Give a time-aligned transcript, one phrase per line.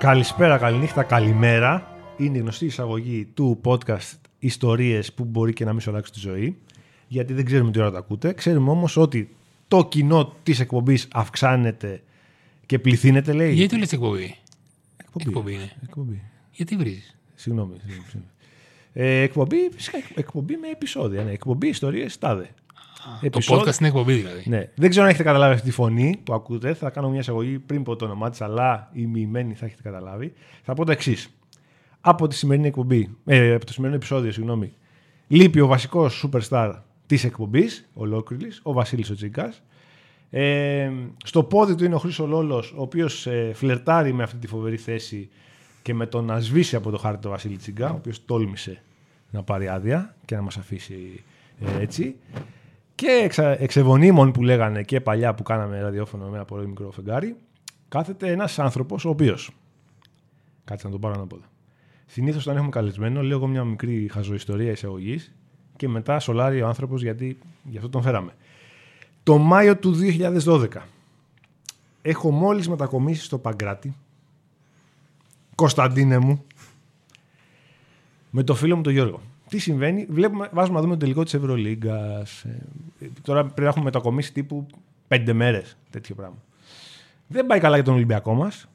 [0.00, 1.96] Καλησπέρα, καληνύχτα, καλημέρα.
[2.16, 6.18] Είναι η γνωστή εισαγωγή του podcast Ιστορίες που μπορεί και να μην σου αλλάξει τη
[6.18, 6.56] ζωή.
[7.08, 8.32] Γιατί δεν ξέρουμε τι ώρα τα ακούτε.
[8.32, 9.36] Ξέρουμε όμως ότι
[9.68, 12.02] το κοινό της εκπομπής αυξάνεται
[12.66, 13.52] και πληθύνεται, λέει.
[13.52, 14.36] Γιατί το λες εκπομπή;
[14.96, 15.24] Εκπομπή.
[15.28, 15.72] Εκπομπή είναι.
[15.82, 16.22] Εκπομπή.
[16.52, 17.74] Γιατί βρίζεις; Συγγνώμη.
[17.78, 18.26] συγγνώμη, συγγνώμη.
[18.92, 21.22] Ε, εκπομπή, φυσικά, εκπομπή με επεισόδια.
[21.22, 21.30] Ναι.
[21.30, 22.50] Εκπομπή ιστορίες τάδε.
[23.04, 24.42] Το Επεισόδιο- podcast είναι εκπομπή δηλαδή.
[24.46, 24.68] Ναι.
[24.74, 26.74] Δεν ξέρω αν έχετε καταλάβει αυτή τη φωνή που ακούτε.
[26.74, 30.32] Θα κάνω μια εισαγωγή πριν πω το όνομά της, αλλά η μοιημένη θα έχετε καταλάβει.
[30.62, 31.28] Θα πω το εξής.
[32.00, 34.72] Από τη σημερινή εκπομπή, ε, από το σημερινό επεισόδιο, συγγνώμη,
[35.28, 36.72] λείπει ο βασικός superstar
[37.06, 39.62] της εκπομπής, ολόκληρης, ο Βασίλης ο Τσίγκας.
[40.30, 40.90] Ε,
[41.24, 44.76] στο πόδι του είναι ο Χρήσο Λόλος, ο οποίος ε, φλερτάρει με αυτή τη φοβερή
[44.76, 45.28] θέση
[45.82, 48.82] και με το να σβήσει από το χάρτη τον Βασίλη Τσίγκα, ο οποίος τόλμησε
[49.30, 51.22] να πάρει άδεια και να μας αφήσει
[51.78, 52.16] ε, έτσι.
[53.00, 57.36] Και εξα, εξεβονίμων που λέγανε και παλιά που κάναμε ραδιόφωνο με ένα πολύ μικρό φεγγάρι,
[57.88, 59.50] κάθεται ένας άνθρωπος ο οποίος.
[60.64, 61.44] Κάτσε να τον πάρω ανάποδα.
[62.06, 65.34] Συνήθως όταν έχουμε καλεσμένο, λέω εγώ μια μικρή χαζοϊστορία εισαγωγής
[65.76, 68.34] και μετά σολάρει ο άνθρωπος γιατί γι' αυτό τον φέραμε.
[69.22, 69.94] Το Μάιο του
[70.44, 70.68] 2012
[72.02, 73.96] έχω μόλις μετακομίσει στο Παγκράτη,
[75.54, 76.44] Κωνσταντίνε μου,
[78.30, 79.20] με το φίλο μου τον Γιώργο.
[79.50, 82.44] Τι συμβαίνει, βλέπουμε, βάζουμε να δούμε το τελικό της Ευρωλίγκας.
[83.00, 84.66] Ε, τώρα πρέπει να έχουμε μετακομίσει τύπου
[85.08, 86.36] πέντε μέρες, τέτοιο πράγμα.
[87.26, 88.66] Δεν πάει καλά για τον Ολυμπιακό μας.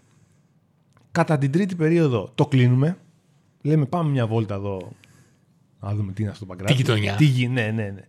[1.12, 2.98] Κατά την τρίτη περίοδο το κλείνουμε.
[3.62, 4.92] Λέμε πάμε μια βόλτα εδώ
[5.80, 6.74] να δούμε τι είναι αυτό το Παγκράτη.
[6.74, 7.16] Τι γειτονιά.
[7.16, 8.02] Τι γι- ναι, ναι, ναι.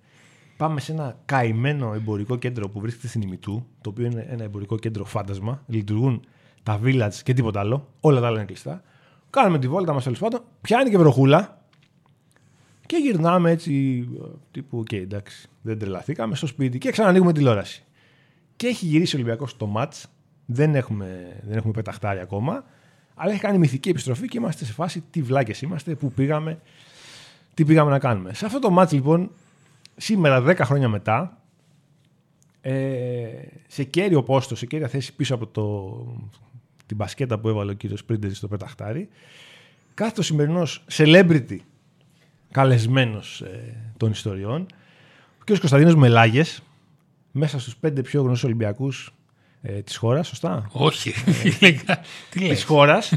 [0.57, 4.77] Πάμε σε ένα καημένο εμπορικό κέντρο που βρίσκεται στην Ημιτού, το οποίο είναι ένα εμπορικό
[4.79, 5.63] κέντρο φάντασμα.
[5.67, 6.25] Λειτουργούν
[6.63, 7.89] τα village και τίποτα άλλο.
[8.01, 8.83] Όλα τα άλλα είναι κλειστά.
[9.31, 10.41] Κάνουμε τη βόλτα μας τέλος πάντων.
[10.61, 11.56] Πιάνει και βροχούλα.
[12.87, 14.07] Και γυρνάμε έτσι.
[14.23, 17.85] ε, Τύπου, οκ, εντάξει, δεν τρελαθήκαμε στο σπίτι και ξανανοίγουμε τηλεόραση.
[18.57, 19.95] Και έχει γυρίσει ο Ολυμπιακός στο ματς.
[20.47, 22.65] Δεν έχουμε, δεν έχουμε πεταχτάρει ακόμα.
[23.15, 26.61] Αλλά έχει κάνει μυθική επιστροφή και είμαστε σε φάση τι βλάκες είμαστε, πού πήγαμε,
[27.55, 28.35] τι πήγαμε να κάνουμε.
[28.35, 29.31] Σε αυτό το ματς λοιπόν,
[29.97, 31.41] σήμερα 10 χρόνια μετά,
[32.61, 33.29] ε,
[33.67, 35.97] σε καίριο πόστο, σε καίρια θέση πίσω από το,
[36.87, 39.09] την μπασκέτα που έβαλε ο κύριος Πρίντεζης στο πεταχτάρι,
[39.95, 41.59] κάθεται ο σημερινός celebrity
[42.61, 44.61] καλεσμένος ε, των ιστοριών,
[45.39, 46.63] ο κύριος Κωνσταντίνος Μελάγες,
[47.33, 49.13] μέσα στους πέντε πιο γνωστούς Ολυμπιακούς
[49.63, 51.13] ε, της χώρας, σωστά, Όχι.
[51.59, 51.79] τι
[52.31, 52.65] της λες.
[52.65, 53.13] χώρας,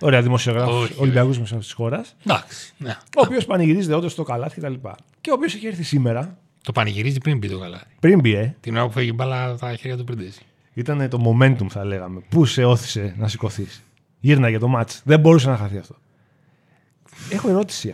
[0.00, 2.72] ωραία δημοσιογράφος, Όχι, Ολυμπιακούς μέσα της χώρας, Εντάξει.
[2.78, 2.90] ναι.
[3.16, 4.74] ο οποίος πανηγυρίζεται όντως στο καλάθι κτλ.
[5.20, 7.82] Και ο οποίος έχει έρθει σήμερα, Το πανηγυρίζει πριν μπει το καλά.
[8.00, 10.38] πριν μπει, ε, Την ώρα που φεύγει η μπάλα από τα χέρια του πριντέζη.
[10.74, 12.20] ήταν το momentum, θα λέγαμε.
[12.28, 13.82] Πού σε όθησε να σηκωθείς.
[14.20, 15.00] Γύρναγε το μάτς.
[15.04, 15.94] Δεν μπορούσε να χαθεί αυτό.
[17.30, 17.92] Έχω ερώτηση γι'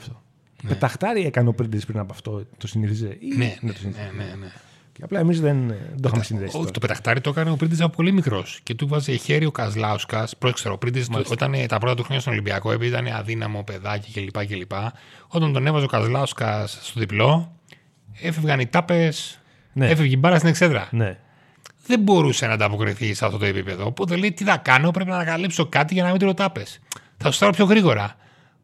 [0.63, 0.75] αυτό.
[0.75, 3.37] Πεταχτάρι έκανε ο Πρίντες πριν από αυτό, το συνήθιζε; Ή...
[3.37, 4.11] Ναι, το συνήθιζε.
[4.17, 4.53] ναι, ναι, ναι.
[4.99, 6.49] Και απλά εμείς δεν, δεν το είχαμε συνδέσει.
[6.49, 6.71] Όχι, τώρα.
[6.71, 8.61] το πεταχτάρι το έκανε ο Πρίντεζ από πολύ μικρός.
[8.63, 10.29] Και του βάζε χέρι ο Καζλάουσκα.
[10.39, 14.13] Πρόξερα, ο Πρίντεζ όταν ε, τα πρώτα του χρόνια στον Ολυμπιακό, επειδή ήταν αδύναμο παιδάκι
[14.13, 14.47] κλπ.
[14.47, 14.73] κλπ.
[15.29, 17.53] Όταν τον έβαζε ο Καζλάουσκα στο διπλό,
[18.23, 19.41] έφευγαν οι τάπες,
[19.73, 19.87] Ναι.
[19.91, 20.89] έφευγε η μπάρα στην εξέδρα.
[20.91, 21.19] Ναι.
[21.87, 23.87] δεν μπορούσε να ανταποκριθεί σε αυτό το επίπεδο.
[23.87, 26.35] Οπότε λέει: Τι θα κάνω, πρέπει να ανακαλύψω κάτι για να μην τρώω
[27.17, 28.17] Θα σου πιο γρήγορα.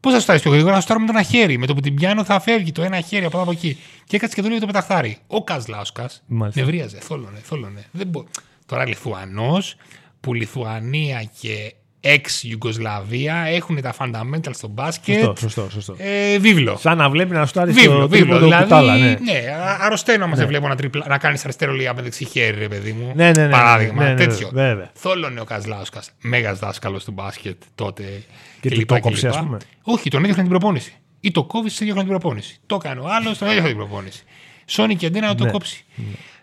[0.04, 1.59] Πώς θα σου πιο γρήγορα, θα σου με το ένα χέρι.
[1.59, 3.78] Με το που την πιάνω θα φεύγει το ένα χέρι από εδώ από εκεί.
[4.06, 5.19] Και έκατσε και το λέει το πεταχτάρι.
[5.26, 6.60] Ο Καζλάουσκα Μάλιστα.
[6.60, 7.84] νευρίαζε, θόλωνε, θόλωνε.
[7.91, 8.25] Δεν μπο...
[8.66, 9.76] Τώρα Λιθουανός,
[10.20, 15.15] που Λιθουανία και ex-Ιουγκοσλαβία έχουν τα fundamentals στο μπάσκετ.
[15.25, 15.94] Σωστό, σωστό, σωστό.
[15.98, 16.76] Ε, βίβλο.
[16.81, 18.19] Σαν να βλέπει να στάρει Βίβλο, στο βίβλο.
[18.25, 18.97] τρίποντο Δηλαδή, κουτάλα.
[18.97, 19.06] Ναι.
[19.09, 22.59] ναι, α- αρρωσταίνω άμα σε βλέπω να, τριπλα, να κάνεις αριστερό λίγα με δεξί χέρι,
[22.59, 23.12] ρε παιδί μου.
[23.14, 24.48] Ναι, ναι, ναι, Παράδειγμα, ναι, ναι, ναι, τέτοιο.
[24.53, 24.91] βέβαια.
[24.94, 28.22] Θόλωνε ο Καζλάουσκα, μέγας δάσκαλος του μπάσκετ τότε.
[28.60, 29.38] Και του λοιπά το και κόψε, λοιπά.
[29.38, 29.59] ας πούμε.
[29.82, 30.93] Όχι, τον έδιωχνε την προπόνηση.
[31.20, 32.59] Ή το κόβει, σε έδιωχνε την προπόνηση.
[32.66, 34.22] Το έκανε ο άλλος, τον έδιωχνε την προπόνηση.
[34.66, 35.50] Σόνι και αντένα να το Ναι.
[35.50, 35.84] κόψει.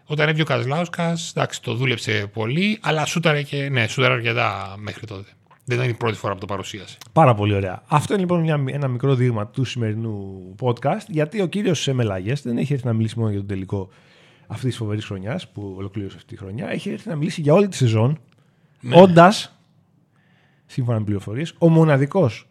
[0.06, 3.70] Όταν έβγαινε ο Καζλάουσκα, εντάξει, το δούλεψε πολύ, αλλά σούταρε και.
[3.70, 5.30] Ναι, σούταρε αρκετά μέχρι τότε.
[5.66, 6.98] Δεν ήταν η πρώτη φορά που το παρουσίασε.
[7.14, 7.84] Πάρα πολύ ωραία.
[7.88, 12.58] Αυτό είναι λοιπόν μια, ένα μικρό δείγμα του σημερινού podcast, γιατί ο κύριος Μελάγε δεν
[12.58, 13.90] έχει έρθει να μιλήσει μόνο για τον τελικό
[14.48, 16.70] αυτής της φοβερής χρονιάς που ολοκλήρωσε αυτή τη χρονιά.
[16.70, 18.20] Έχει έρθει να μιλήσει για όλη τη σεζόν,
[18.82, 19.02] Ναι.
[19.02, 19.60] όντας,
[20.66, 22.48] σύμφωνα με πληροφορίες, ο μοναδικός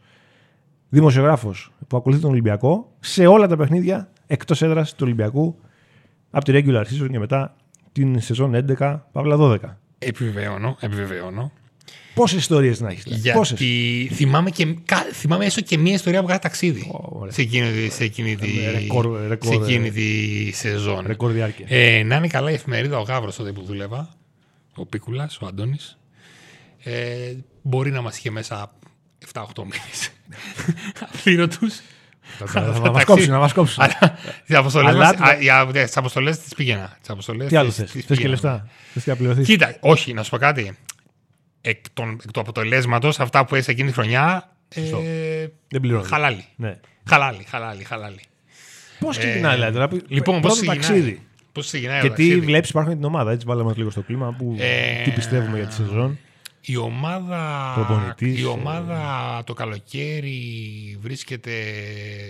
[0.88, 5.58] δημοσιογράφος που ακολουθεί τον Ολυμπιακό σε όλα τα παιχνίδια εκτός έδρας του Ολυμπιακού
[6.30, 7.56] από τη regular season και μετά
[7.92, 9.58] την σεζόν 11 παύλα 12.
[9.98, 11.52] Επιβεβαιώνω, επιβεβαιώνω.
[12.14, 13.04] Πόσες ιστορίες να έχεις.
[13.34, 17.32] Πόσες; Γιατί θυμάμαι, και, κα- θυμάμαι έστω και μία ιστορία που έκανα ταξίδι ωραία.
[17.32, 21.04] σε εκείνη, τη- σε εκείνη, τη, Ε, ρεκόρ, ρεκόρ, σε εκείνη ε, τη σεζόν.
[21.06, 21.66] Ρεκόρ διάρκεια.
[21.68, 24.08] Ε, να είναι καλά η εφημερίδα ο Γάβρος τότε που δούλευα,
[24.74, 25.98] ο Πίκουλας, ο Αντώνης.
[26.82, 27.32] Ε,
[27.62, 28.72] μπορεί να μας είχε μέσα
[29.32, 30.10] 7-8 μήνες
[31.14, 31.80] αφήρωτους.
[32.46, 33.82] Θα μας κόψουν, να μας κόψουν.
[33.82, 36.96] Αλλά τις αποστολές, Αλλά- μας, α, για- τις αποστολές τις πήγαινα.
[37.00, 38.30] Τις αποστολές Τι άλλο τις- θες; τις Θες και πήγαινα.
[38.30, 39.42] λεφτά; Θες και απληρωθεί.
[39.42, 40.76] Κοίτα, όχι, να σου πω κάτι.
[41.60, 44.56] Εκ, των, εκ του αποτελέσματος, αυτά που έζησε εκείνη τη χρονιά.
[44.74, 45.02] Σωστό.
[45.04, 46.08] Ε, Δεν πληρώνεις.
[46.08, 46.44] χαλάλι.
[46.56, 46.76] Ναι.
[47.04, 48.20] Χαλάλι, χαλάλι, χαλάλι.
[48.98, 51.22] Πώς ξεκινάει, δηλαδή, τώρα, Λοιπόν, πώς πρώτο ξεκινάει; ταξίδι.
[51.52, 53.30] Πώς ξεκινάει Και το τι ταξίδι; βλέπεις, υπάρχουν την ομάδα.
[53.32, 54.34] Έτσι, βάλαμε λίγο στο κλίμα.
[54.38, 56.18] Που, Ε, τι πιστεύουμε για τη σεζόν.
[56.60, 58.46] Η ομάδα, Προπονητής, η ε.
[58.46, 60.38] ομάδα το καλοκαίρι
[61.00, 61.52] βρίσκεται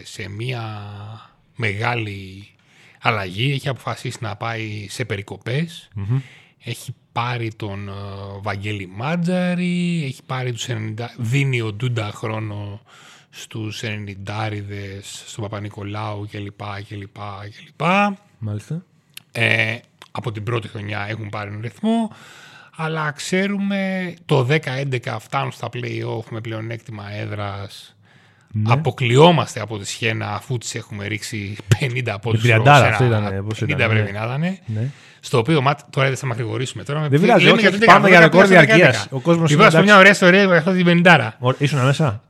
[0.04, 0.62] σε μια
[1.56, 2.48] μεγάλη
[3.00, 3.52] αλλαγή.
[3.52, 5.88] Έχει αποφασίσει να πάει σε περικοπες
[6.64, 7.92] Έχει πάρει τον ε,
[8.40, 10.74] Βαγγέλη Μάτζαρη, έχει πάρει τους 90,
[11.16, 12.80] δίνει ο Ντούντα χρόνο
[13.30, 13.86] στους 90
[15.02, 16.60] στον Παπα-Νικολάου κλπ.
[16.88, 17.16] κλπ,
[17.58, 17.86] κλπ.
[18.38, 18.84] Μάλιστα.
[19.32, 19.76] Ε,
[20.10, 22.10] από την πρώτη χρονιά έχουν πάρει έναν ρυθμό,
[22.76, 27.94] αλλά ξέρουμε το 10-11 φτάνουν στα play-off με πλεονέκτημα έδρας.
[28.52, 28.72] Ναι.
[28.72, 32.40] Αποκλειόμαστε από τη Σιένα αφού τις έχουμε ρίξει 50 πόντους.
[32.40, 34.18] την σε τριαντάρα ένα- αυτό ήτανε, πώς 50 ήτανε, πρέπει ναι.
[34.18, 34.40] να ήταν.
[34.66, 34.88] Ναι.
[35.20, 36.82] Στο οποίο μάτ, τώρα δεν θα μακρηγορήσουμε.
[36.84, 38.62] Τώρα με Δεν πει- πειράζει, λέμε όχι, για το πάμε 11, για τώρα ρεκόρ πήγα
[38.62, 39.04] στο διαρκείας.
[39.04, 39.16] 11.
[39.16, 39.84] Ο κόσμος Είπα είναι στο εντάξει.
[39.92, 41.36] μια ωραία ιστορία για αυτό την 50.
[41.40, 42.22] Ω, Ήσουν μέσα.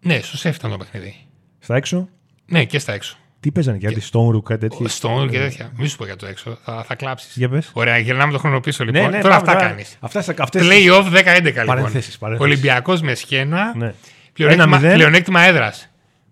[0.00, 1.14] Ναι, στο σεφ ήταν το παιχνίδι.
[1.58, 2.08] Στα έξω;
[2.46, 3.16] Ναι, και στα έξω.
[3.40, 5.70] Τι παίζανε και κάτι Stone Rook, κάτι τέτοιο; Στον και τέτοια.
[5.76, 6.58] Μη σου πω για το έξω.
[6.64, 7.36] Θα, θα κλάψεις.
[7.36, 7.70] Για πες.
[7.72, 9.02] Ωραία, γυρνάμε το χρόνο πίσω λοιπόν.
[9.02, 9.66] Ναι, ναι, τώρα πάμε, αυτά τώρα.
[9.68, 9.96] κάνεις.
[10.00, 11.66] Αυτές, αυτές, Play-off 10-11 λοιπόν.
[11.66, 12.52] Παρενθέσεις, παρενθέσεις.
[12.52, 13.72] Ολυμπιακός με σχένα.
[13.76, 13.94] Ναι.
[14.34, 14.94] Πλεονέκτημα, 1-0.
[14.94, 15.88] πλεονέκτημα έδρας.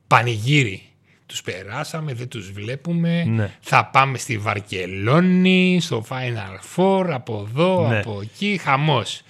[0.07, 0.83] Πανηγύρι.
[1.27, 3.25] Τους περάσαμε, δεν τους βλέπουμε.
[3.25, 3.51] Ναι.
[3.61, 7.99] Θα πάμε στη Βαρκελόνη, στο Final Four, από εδώ, Ναι.
[7.99, 8.61] από εκεί.
[8.63, 9.23] Χαμός.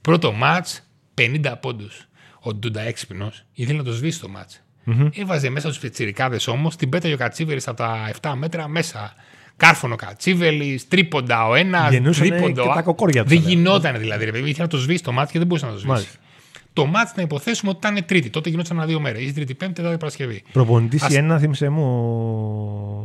[0.00, 0.66] Πρώτο ματ
[1.14, 2.04] 50 πόντους.
[2.40, 4.50] Ο Ντούντα έξυπνος ήθελε να το σβήσει το ματ.
[5.14, 9.14] Έβαζε μέσα τους πετσυρικάδε όμως, την πέταγε ο Κατσίβελης από τα 7 μέτρα μέσα.
[9.56, 13.98] Κάρφωνο Κατσίβελης, τρίποντα ο ένας, Γεννούσανε τρίποντα και ο τα κοκόρια τους, Δεν θα γινόταν
[13.98, 14.48] δηλαδή, ρε παιδί.
[14.48, 15.92] Ήθελε να το σβήσει το μάτι και δεν μπορούσε να το σβήσει.
[15.92, 16.18] Μάλιστα.
[16.72, 18.30] Το μάτς να υποθέσουμε ότι ήταν Τρίτη.
[18.30, 19.22] Τότε γινόταν ένα δύο μέρες.
[19.22, 20.42] Ή Τρίτη, Πέμπτη, Τετάρτη, Παρασκευή.
[20.52, 21.82] Προπονητής Ας- η ένα, θύμισε μου.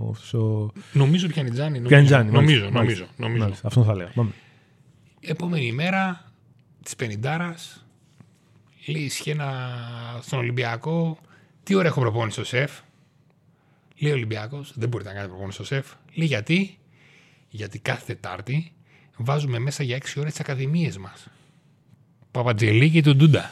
[0.10, 1.70] ο- στο- Νομίζω Πιανιτζάνη.
[1.72, 3.24] Νομίζω, Πιανιτζάνη, νομίζω, μάλιστα, νομίζω, μάλιστα.
[3.24, 3.44] νομίζω.
[3.44, 4.10] Μάλιστα, Αυτό θα λέω.
[4.16, 4.32] Πάμε.
[5.20, 6.32] Επόμενη μέρα
[6.84, 7.86] της Πενιντάρας
[8.86, 9.50] λέει η Σχένα
[10.22, 11.18] στον Ολυμπιακό.
[11.64, 12.72] Τι ώρα έχω προπόνηση στο σεφ.
[13.98, 15.88] Λέει ο Ολυμπιακός, δεν μπορείτε να κάνετε προπόνηση στο σεφ.
[16.14, 16.78] Λέει γιατί;
[17.50, 18.72] Γιατί κάθε Τετάρτη
[19.18, 21.28] βάζουμε μέσα για 6 ώρες τις ακαδημίες μας.
[22.36, 23.52] Παπατζελή και τον Ντούντα.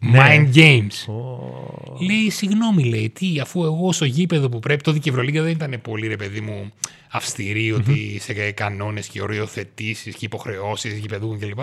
[0.00, 0.18] Ναι.
[0.20, 1.12] Mind games.
[2.00, 5.52] Λέει, συγγνώμη, λέει, τι, αφού εγώ στο γήπεδο που πρέπει, τότε και η Ευρωλίγκα δεν
[5.52, 6.72] ήταν πολύ, ρε παιδί μου,
[7.10, 11.58] αυστηρή, ότι σε κανόνες και οριοθετήσεις και υποχρεώσεις γηπεδού κλπ.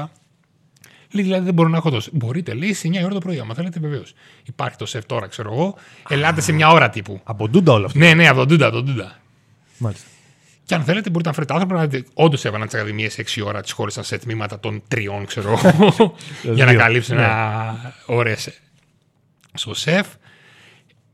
[1.12, 2.02] Λέει, δηλαδή δεν μπορώ να έχω το.
[2.12, 4.14] Μπορείτε, λέει, σε 9 ώρα το πρωί, άμα θέλετε, βεβαίως.
[4.46, 5.76] Υπάρχει το σεφ τώρα, ξέρω εγώ.
[6.10, 7.20] Ελάτε σε μια ώρα τύπου.
[7.24, 8.00] Από ντούντα όλο αυτό.
[8.00, 9.20] Ναι, ναι, από τον Τούντα, από τον Τούντα.
[9.78, 10.08] Μάλιστα.
[10.68, 12.10] Και αν θέλετε, μπορείτε να φέρετε άνθρωπο να δείτε.
[12.14, 16.16] Όντως έβαλαν τις ακαδημίες 6 ώρα, τις χώρισαν σε τμήματα των τριών, ξέρω εγώ,
[16.56, 16.80] για να Δύο.
[16.80, 17.22] καλύψουν Ναι.
[17.24, 17.76] ένα
[18.06, 18.36] ώρε
[19.54, 20.08] στο σεφ.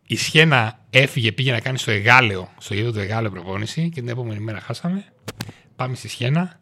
[0.08, 4.10] Η Σχένα έφυγε, πήγε να κάνει στο Εγάλεο, στο γήπεδο του Εγάλεο προπόνηση και την
[4.10, 5.06] επόμενη μέρα χάσαμε.
[5.76, 6.60] Πάμε στη Σχένα.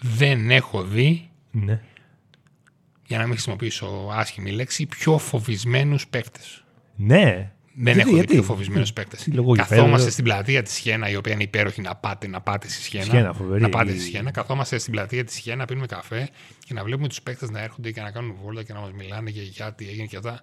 [0.00, 1.80] Δεν έχω δει, Ναι.
[3.06, 6.64] για να μην χρησιμοποιήσω άσχημη λέξη, πιο φοβισμένους παίκτες.
[6.96, 7.52] Ναι.
[7.76, 9.22] Δεν Γιατί, έχω δει γιατί; πιο φοβισμένους παίκτες.
[9.22, 12.40] τι λόγο Καθόμαστε γηπέδου; στην πλατεία της Σιένα, η οποία είναι υπέροχη να πάτε, να
[12.40, 13.06] πάτε στη Σιένα.
[13.06, 13.60] Σιένα, φοβερή.
[13.60, 14.30] Να πάτε στη Σιένα.
[14.30, 16.28] Καθόμαστε στην πλατεία της Σιένα, πίνουμε καφέ
[16.64, 19.30] και να βλέπουμε τους παίκτες να έρχονται και να κάνουν βόλτα και να μας μιλάνε
[19.30, 20.42] για γιατί έγινε και αυτά.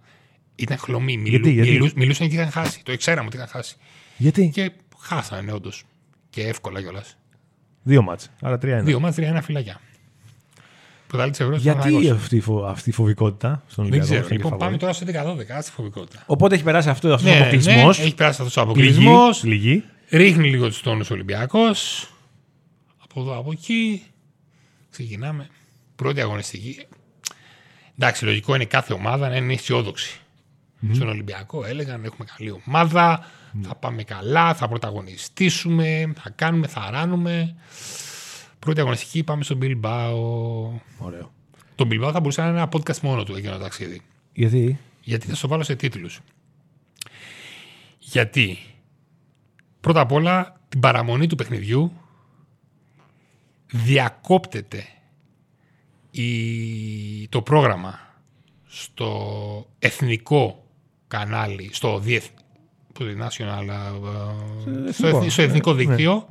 [0.56, 1.18] Ήταν χλωμή.
[1.18, 2.82] Μιλού, Γιατί, γιατί; μιλού- μιλούσαν και είχαν χάσει.
[2.84, 3.76] Το ξέραμε ότι είχαν χάσει.
[4.18, 5.84] Γιατί; Και χάσανε όντως.
[6.30, 7.18] Και εύκολα κιόλας.
[7.84, 8.30] Δύο μάτς.
[8.42, 8.84] Άρα τρία είναι.
[8.84, 9.80] Δύο μάτς, τρία ένα φυλακιά.
[11.12, 11.62] Πρωτάλληλη τη Ευρώπη.
[11.62, 14.06] Γιατί αυτή, η φο- αυτή η φοβικότητα στον Δεν Ολυμπιακό.
[14.06, 14.20] ξέρω.
[14.22, 15.06] αυτή η Λοιπόν, πάμε φαβορή; τώρα στο
[15.58, 16.24] 11-12, στη φοβικότητα.
[16.26, 17.98] Οπότε έχει περάσει αυτό αυτός ο Ναι, αποκλεισμός.
[17.98, 19.44] ναι, έχει περάσει αυτός ο αποκλεισμός.
[19.44, 19.84] Λυγή.
[20.10, 22.10] Ρίχνει λίγο τους τόνους ο Ολυμπιακός.
[23.04, 24.04] Από εδώ, από εκεί.
[24.92, 25.48] Ξεκινάμε.
[25.96, 26.86] Πρώτη αγωνιστική.
[27.98, 30.20] Εντάξει, λογικό είναι κάθε ομάδα να είναι αισιόδοξη.
[30.94, 33.26] Στον Ολυμπιακό έλεγαν έχουμε καλή ομάδα,
[33.62, 37.56] θα πάμε καλά, θα πρωταγωνιστήσουμε, θα κάνουμε, θα ράνουμε.
[38.66, 40.14] Πρώτη αγωνιστική πάμε στον Bilbao.
[40.98, 41.32] Ωραίο.
[41.76, 44.02] Το Bilbao θα μπορούσε να είναι ένα podcast μόνο του εκείνο το ταξίδι.
[44.34, 46.20] Γιατί; Γιατί θα στο βάλω σε τίτλους.
[48.00, 48.58] Γιατί
[49.80, 51.92] πρώτα απ' όλα την παραμονή του παιχνιδιού
[53.72, 54.86] διακόπτεται
[56.12, 58.00] η, το πρόγραμμα
[58.68, 60.68] στο εθνικό
[61.08, 62.30] κανάλι, στο διεθ,
[62.94, 63.68] πώς είναι, national,
[64.88, 65.18] ε, στο, εθνικό.
[65.18, 66.28] εθνικό, στο εθνικό Ναι, δίκτυο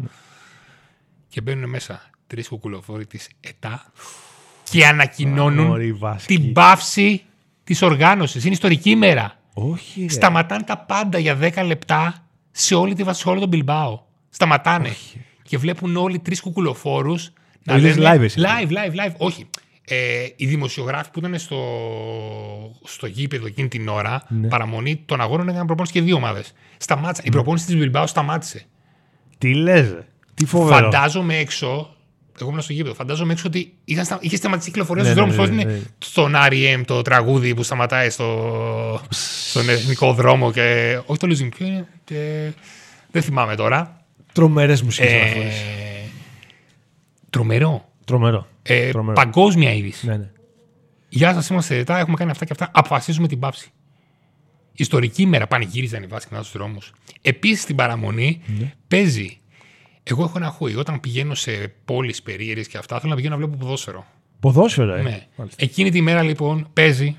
[1.29, 3.93] και μπαίνουν μέσα τρεις κουκουλοφόροι της ΕΤΑ
[4.71, 6.37] και ανακοινώνουν Μωρή Βάσκη.
[6.37, 7.23] την πάυση
[7.65, 8.43] της οργάνωσης.
[8.45, 9.39] Είναι ιστορική ημέρα.
[9.55, 10.01] Όχι.
[10.01, 10.09] ρε.
[10.09, 14.01] Σταματάνε τα πάντα για 10 λεπτά σε όλη τη σε όλο τον Μπιλμπάο.
[14.31, 14.91] Σταματάνε.
[15.43, 17.33] Και βλέπουν όλοι τρεις κουκουλοφόρους
[17.65, 18.17] να Το είδες λένε.
[18.17, 18.41] live εσύ.
[18.43, 19.15] live, live, live.
[19.17, 19.47] Όχι.
[19.85, 21.59] Ε, οι δημοσιογράφοι που ήταν στο,
[22.85, 24.49] στο γήπεδο εκείνη την ώρα, Ναι.
[24.49, 26.53] παραμονή των αγώνων έκαναν προπόνηση και δύο ομάδες.
[26.77, 27.25] Σταμάτησαν.
[27.27, 28.63] Η προπόνηση της Μπιλμπάο σταμάτησε.
[29.39, 29.91] Τι λες.
[29.93, 30.07] ρε.
[30.35, 30.77] Τι φοβερό.
[30.85, 31.97] Φαντάζομαι έξω,
[32.41, 32.95] Εγώ ήμουν στο γήπεδο.
[32.95, 34.19] Φαντάζομαι έξω ότι είχαν στα...
[34.21, 35.49] είχες σταματήσει κυκλοφορία Ναι, στους ναι, δρόμους.
[35.51, 35.87] ναι, Πώς ναι, είναι ναι.
[35.99, 39.01] στον REM το τραγούδι που σταματάει στο...
[39.09, 40.99] στον εθνικό δρόμο και.
[41.07, 41.87] Όχι το Losing ποιο είναι.
[42.05, 42.51] Και...
[43.11, 44.05] Δεν θυμάμαι τώρα.
[44.33, 45.49] Τρομερές μουσικές Ε, αναφορέ.
[47.31, 47.89] τρομερό.
[48.05, 48.47] Τρομερό.
[48.63, 49.13] Ε, Τρομερό.
[49.15, 50.07] παγκόσμια είδηση.
[50.07, 50.31] Ναι, ναι.
[51.09, 52.71] Γεια σας, είμαστε ρετά, έχουμε κάνει αυτά και αυτά.
[52.75, 53.71] Αποφασίζουμε την πάυση.
[54.73, 56.93] Ιστορική ημέρα πανηγύριζαν οι βάσκοι στου δρόμους.
[57.23, 58.73] Επίσης στην παραμονή Ναι.
[58.89, 59.40] παίζει.
[60.03, 60.75] Εγώ έχω ένα χούι.
[60.77, 64.07] Όταν πηγαίνω σε πόλεις περίεργες και αυτά, θέλω να πηγαίνω να βλέπω ποδόσφαιρο.
[64.41, 65.03] Ποδόσφαιρο, ε.
[65.03, 65.27] Ναι.
[65.37, 65.65] Μάλιστα.
[65.65, 67.17] Εκείνη τη μέρα λοιπόν παίζει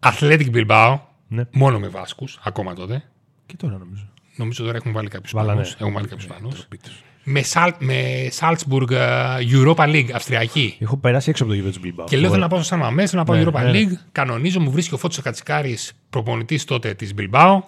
[0.00, 0.98] Athletic Bilbao,
[1.28, 1.44] Ναι.
[1.52, 3.02] μόνο με Βάσκους, ακόμα τότε.
[3.46, 4.08] Και τώρα νομίζω.
[4.36, 5.60] Νομίζω τώρα έχουν βάλει κάποιους Βάλανε.
[5.60, 5.80] Ισπανούς.
[5.80, 6.54] Έχουν βάλει κάποιους Ισπανούς.
[6.54, 7.02] Ντροπή τους.
[7.24, 10.76] Με, Σαλ, με Salzburg ε, Europa League, Αυστριακή.
[10.78, 12.04] Έχω περάσει έξω από το γήπεδο του Bilbao.
[12.06, 13.70] Και λέω θέλω να πάω στο Σαν Μαμέ, θέλω να πάω Ναι, Europa ναι.
[13.74, 13.96] League.
[14.12, 17.58] Κανονίζω, μου βρίσκει ο Φώτης ο Κατσικάρης, προπονητής τότε της Bilbao.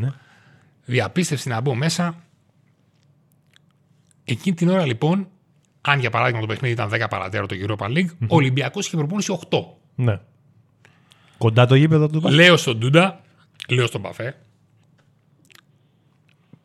[0.00, 0.12] Ναι.
[0.84, 2.14] Διαπίστευση να μπω μέσα.
[4.28, 5.28] Εκείνη την ώρα λοιπόν,
[5.80, 9.38] αν για παράδειγμα το παιχνίδι ήταν 10 παρατέρα το Europa League, ο Ολυμπιακός είχε προπόνηση
[9.50, 9.58] 8.
[9.94, 10.20] ναι.
[11.38, 12.30] Κοντά το γήπεδο του Bilbao.
[12.30, 13.20] Λέω στον Ντούντα,
[13.68, 14.36] λέω στον Παφέ,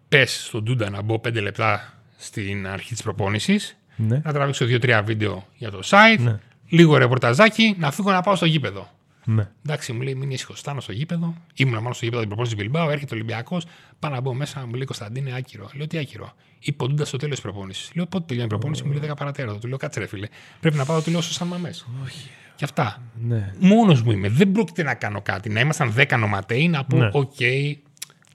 [0.10, 4.22] πες στον Ντούντα να μπω 5 λεπτά στην αρχή της προπόνησης, Ναι.
[4.24, 6.40] να τραβήξω 2-3 βίντεο για το site, Ναι.
[6.70, 8.90] λίγο ρεπορταζάκι, να φύγω να πάω στο γήπεδο.
[9.26, 9.50] Ναι.
[9.66, 10.54] Εντάξει, μου λέει μην ήσυχο.
[10.54, 11.34] Φτάνω στο γήπεδο.
[11.56, 12.90] Ήμουν μάλλον στο γήπεδο την προπόνηση του Μπιλμπάου.
[12.90, 13.66] Έρχεται ο Ολυμπιακός.
[14.00, 14.66] Πάω να μπω μέσα.
[14.66, 15.70] Μου λέει Κωνσταντίνε, άκυρο.
[15.74, 16.34] Λέω τι άκυρο.
[16.60, 17.92] Είπε ο Ντούντα στο τέλος της προπόνησης.
[17.96, 18.84] Λέω πότε τελειώνει η προπόνηση.
[18.84, 19.58] Μου λέει 10 παρατέρα.
[19.58, 20.28] Του λέω κάτσε ρε φίλε.
[20.60, 21.86] Πρέπει να πάω, του λέω στο Σαν Μαμές.
[22.04, 22.30] Όχι.
[22.56, 23.02] Και αυτά.
[23.22, 23.54] Ναι.
[23.60, 24.30] Μόνος μου είμαι.
[24.30, 25.50] Δεν πρόκειται να κάνω κάτι.
[25.50, 27.10] Να ήμασταν 10 νοματέοι να πω: Ναι.
[27.14, 27.36] Οκ,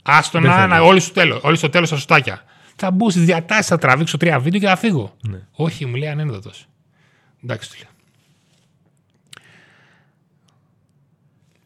[0.03, 0.67] άστο Δεν να, θέλω.
[0.67, 1.41] να όλοι στο τέλος.
[1.43, 2.45] Όλοι στο τέλος τα σωστάκια.
[2.77, 5.17] Θα μπω στις διατάσεις, θα τραβήξω τρία βίντεο και θα φύγω.
[5.29, 5.39] Ναι.
[5.53, 6.67] Όχι, μου λέει ανένδοτος.
[7.45, 7.91] Εντάξει, του λέω.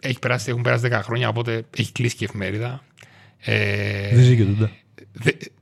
[0.02, 2.83] Έχει περάσει, έχουν περάσει 10 χρόνια, οπότε έχει κλείσει και η εφημερίδα.
[3.40, 4.71] Ε, Δεν ζει και τούτα.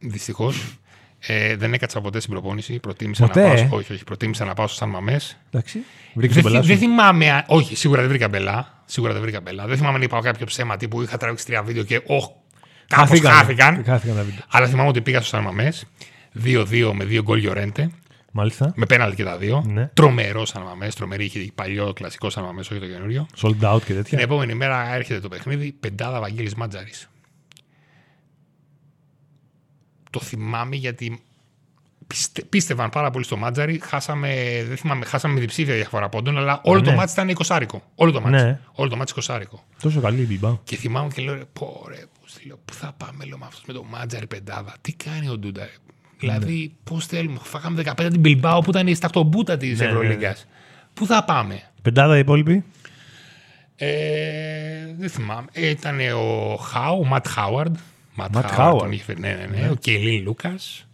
[0.00, 0.78] Δυστυχώς.
[1.20, 2.78] Ε, δεν έκατσα ποτέ στην προπόνηση.
[2.78, 5.36] Προτίμησα Ποτέ, να πάω, ε; όχι, όχι, προτίμησα να πάω στο Σαν Μαμές.
[5.50, 5.78] Εντάξει.
[6.14, 6.66] Βρήκες Δεν, τον θυ- πελάτη.
[6.66, 6.82] δεν σου.
[6.82, 7.30] θυμάμαι.
[7.30, 8.82] αν- Όχι, σίγουρα δεν βρήκα μπελά.
[8.84, 9.66] Σίγουρα δεν βρήκα μπελά.
[9.66, 12.26] Δεν θυμάμαι αν είπα κάποιο ψέμα τύπου είχα τραβήξει τρία βίντεο και όχ,
[12.88, 13.32] κάπως Χάθηκαν.
[13.32, 13.84] χάθηκαν.
[13.86, 14.42] Χάθηκαν τα βίντεο.
[14.48, 15.84] Αλλά θυμάμαι ότι πήγα στο Σαν Μαμές.
[16.44, 17.90] 2-2 με δύο γκολ Γιορέντε.
[18.38, 18.72] Μάλιστα.
[18.76, 19.64] Με πέναλτι και τα δύο.
[19.66, 19.90] Ναι.
[19.94, 20.94] Τρομερός Σαν Μαμές.
[20.94, 23.26] Τρομερή είχε παλιό κλασικό Σαν Μαμές, όχι το καινούριο.
[23.42, 24.18] Sold out και Την τέτοια.
[24.20, 25.72] επόμενη μέρα έρχεται το παιχνίδι.
[25.72, 27.08] Πεντάδα Βαγγέλης Μάτζαρης.
[30.10, 31.22] Το θυμάμαι γιατί
[32.06, 33.80] πιστε, πίστευαν πάρα πολύ στο Μάτζαρη.
[33.82, 36.96] Χάσαμε, δεν θυμάμαι, χάσαμε με διψήφια διαφορά πόντων, αλλά όλο το ναι.
[36.96, 37.62] μάτς ήταν 20.
[37.94, 38.42] Όλο το μάτς.
[38.42, 38.60] Ναι.
[38.72, 39.40] Όλο το μάτς 20.
[39.82, 40.58] Τόσο καλή η Bilbao.
[40.64, 43.44] Και θυμάμαι και λέω, ρε, πω ρε, πώς τη λέω, πού θα πάμε λέω, με
[43.46, 44.74] αυτός με το Μάτζαρη πεντάδα.
[44.80, 45.62] Τι κάνει ο Ντούντα.
[45.64, 45.72] ρε.
[46.18, 47.38] Δηλαδή, πώς θέλουμε.
[47.42, 50.46] Φάγαμε 15 την Μπιλμπάου που ήταν η στακτομπούτα της Ναι, ναι, Ευρωλίγκας.
[50.94, 52.64] Πού θα πάμε; Πεντάδα οι υπόλοιποι;
[53.76, 55.46] Ε, δεν θυμάμαι.
[55.52, 57.76] Ε, ήταν ο Χάου, ο Ματ Χάουαρντ.
[58.14, 58.78] Ματ Matt Χάουαρντ Howard.
[58.82, 59.68] τον είχε φέρει, ναι, ναι, ναι.
[59.68, 60.86] Ο Κέιλιν Λούκας.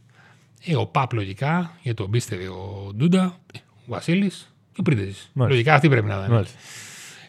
[0.65, 3.37] Ε, ο Παπ λογικά, για τον πίστευε ο Ντούντα.
[3.55, 5.15] ε, Ο Βασίλης και ο Πρίντεζη.
[5.35, 6.31] Λογικά αυτοί πρέπει να ήταν.
[6.31, 6.59] Μάλιστα.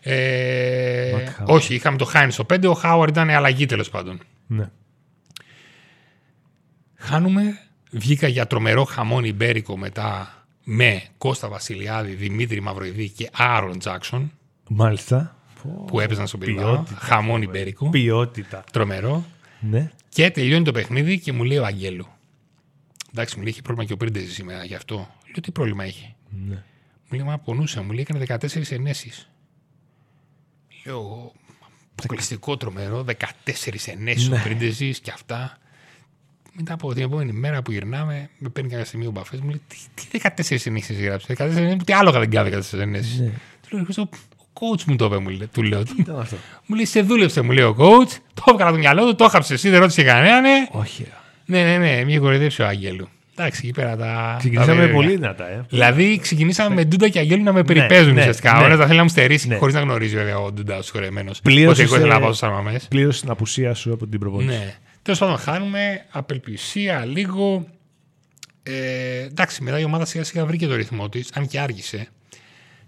[0.02, 1.46] Ε, Matt Howard.
[1.48, 2.66] όχι, είχαμε το Χάιν στο 5.
[2.70, 4.20] Ο Χάουαρντ ήταν αλλαγή τέλος πάντων.
[4.48, 4.70] Ναι.
[6.96, 7.60] Χάνουμε.
[7.98, 14.32] Βγήκα για τρομερό χαμόνι Μπέρικο μετά με Κώστα Βασιλιάδη, Δημήτρη Μαυροειδή και Άρον Τζάξον
[14.70, 15.36] Μάλιστα.
[15.88, 16.74] που έπαιζαν στον Πιλμπάο.
[16.74, 17.00] Ποιότητα.
[17.00, 17.90] Χαμόνι Μπέρικο.
[17.90, 18.64] Ποιότητα.
[18.72, 19.26] Τρομερό.
[19.60, 19.92] Ναι.
[20.10, 22.08] Και τελειώνει το παιχνίδι και μου λέει ο Αγγέλου.
[23.12, 24.96] Εντάξει, μου λέει: Έχει πρόβλημα και ο Πρίντεζης σήμερα γι' αυτό.
[24.96, 26.64] Λέω: Τι πρόβλημα έχει; ναι.
[27.10, 27.82] Μου λέει: Μα πονούσε.
[27.82, 29.30] Μου λέει: Έκανε 14 ενέσεις.
[30.86, 31.32] Λέω:
[31.92, 33.06] Αποκλειστικό τρομερό.
[33.08, 33.14] 14
[33.86, 35.58] ενέσεις ο Πρίντεζης και αυτά.
[36.58, 39.62] Μετά από την επόμενη μέρα που γυρνάμε, με παίρνει κάποια στιγμή ο Μπαφές, μου λέει:
[39.68, 41.36] Τι, τι 14 ενέσει γράψες.
[41.38, 43.22] 14 ενέσει, τι άλλο δεν κάνει 14 ενέσει.
[43.22, 43.30] Ναι.
[43.70, 45.50] Του λέω: «Χριστό, Ο coach μου το είπε, μου λέει.
[45.54, 45.84] Του λέω.
[46.00, 46.36] Ήταν αυτό;
[46.66, 48.18] Μου λέει: Σε δούλεψε, μου λέει ο coach.
[48.34, 50.42] Το έβγαλα το μυαλό του, το έχαψε εσύ, δεν ρώτησε κανέναν.
[50.42, 50.68] Ναι.
[50.72, 51.04] Όχι.
[51.04, 51.10] ρε.
[51.46, 53.08] Ναι, ναι, ναι, μια κοροϊδεύση ο Άγγελου.
[53.38, 54.06] Εντάξει, εκεί πέρα τα.
[54.06, 54.96] τα Ξεκινήσαμε περίεργα.
[54.96, 55.66] πολύ δυνατά, ε.
[55.70, 58.54] Δηλαδή, ξεκινήσαμε με Ντούντα και Αγγέλου να με περιπέζουν ναι, ουσιαστικά.
[58.54, 58.62] ναι.
[58.62, 59.56] Ο ένας θα θέλει να μου στερήσει Ναι.
[59.58, 61.32] χωρίς να γνωρίζει βέβαια ο Ντούντα ο συγχωρεμένο.
[61.44, 62.80] Πλήρωσες, Ότι εγώ ήθελα ε, να πάω στου αρμαμέ.
[62.90, 64.58] Πλήρωσες την απουσία σου από την προπόνηση.
[64.58, 64.76] Ναι.
[65.06, 67.68] Τέλος πάντων, χάνουμε απελπισία λίγο.
[68.64, 72.08] Ε, εντάξει, μετά η ομάδα σιγά σιγά βρήκε το ρυθμό της, αν και άργησε.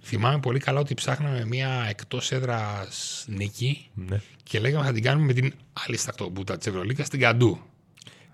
[0.04, 4.22] Θυμάμαι πολύ καλά ότι ψάχναμε μια εκτός έδρας νίκη Ναι.
[4.44, 5.54] και λέγαμε θα την κάνουμε με την
[5.86, 7.60] άλλη στακτομπούτα της Ευρωλίκα στην Καντού.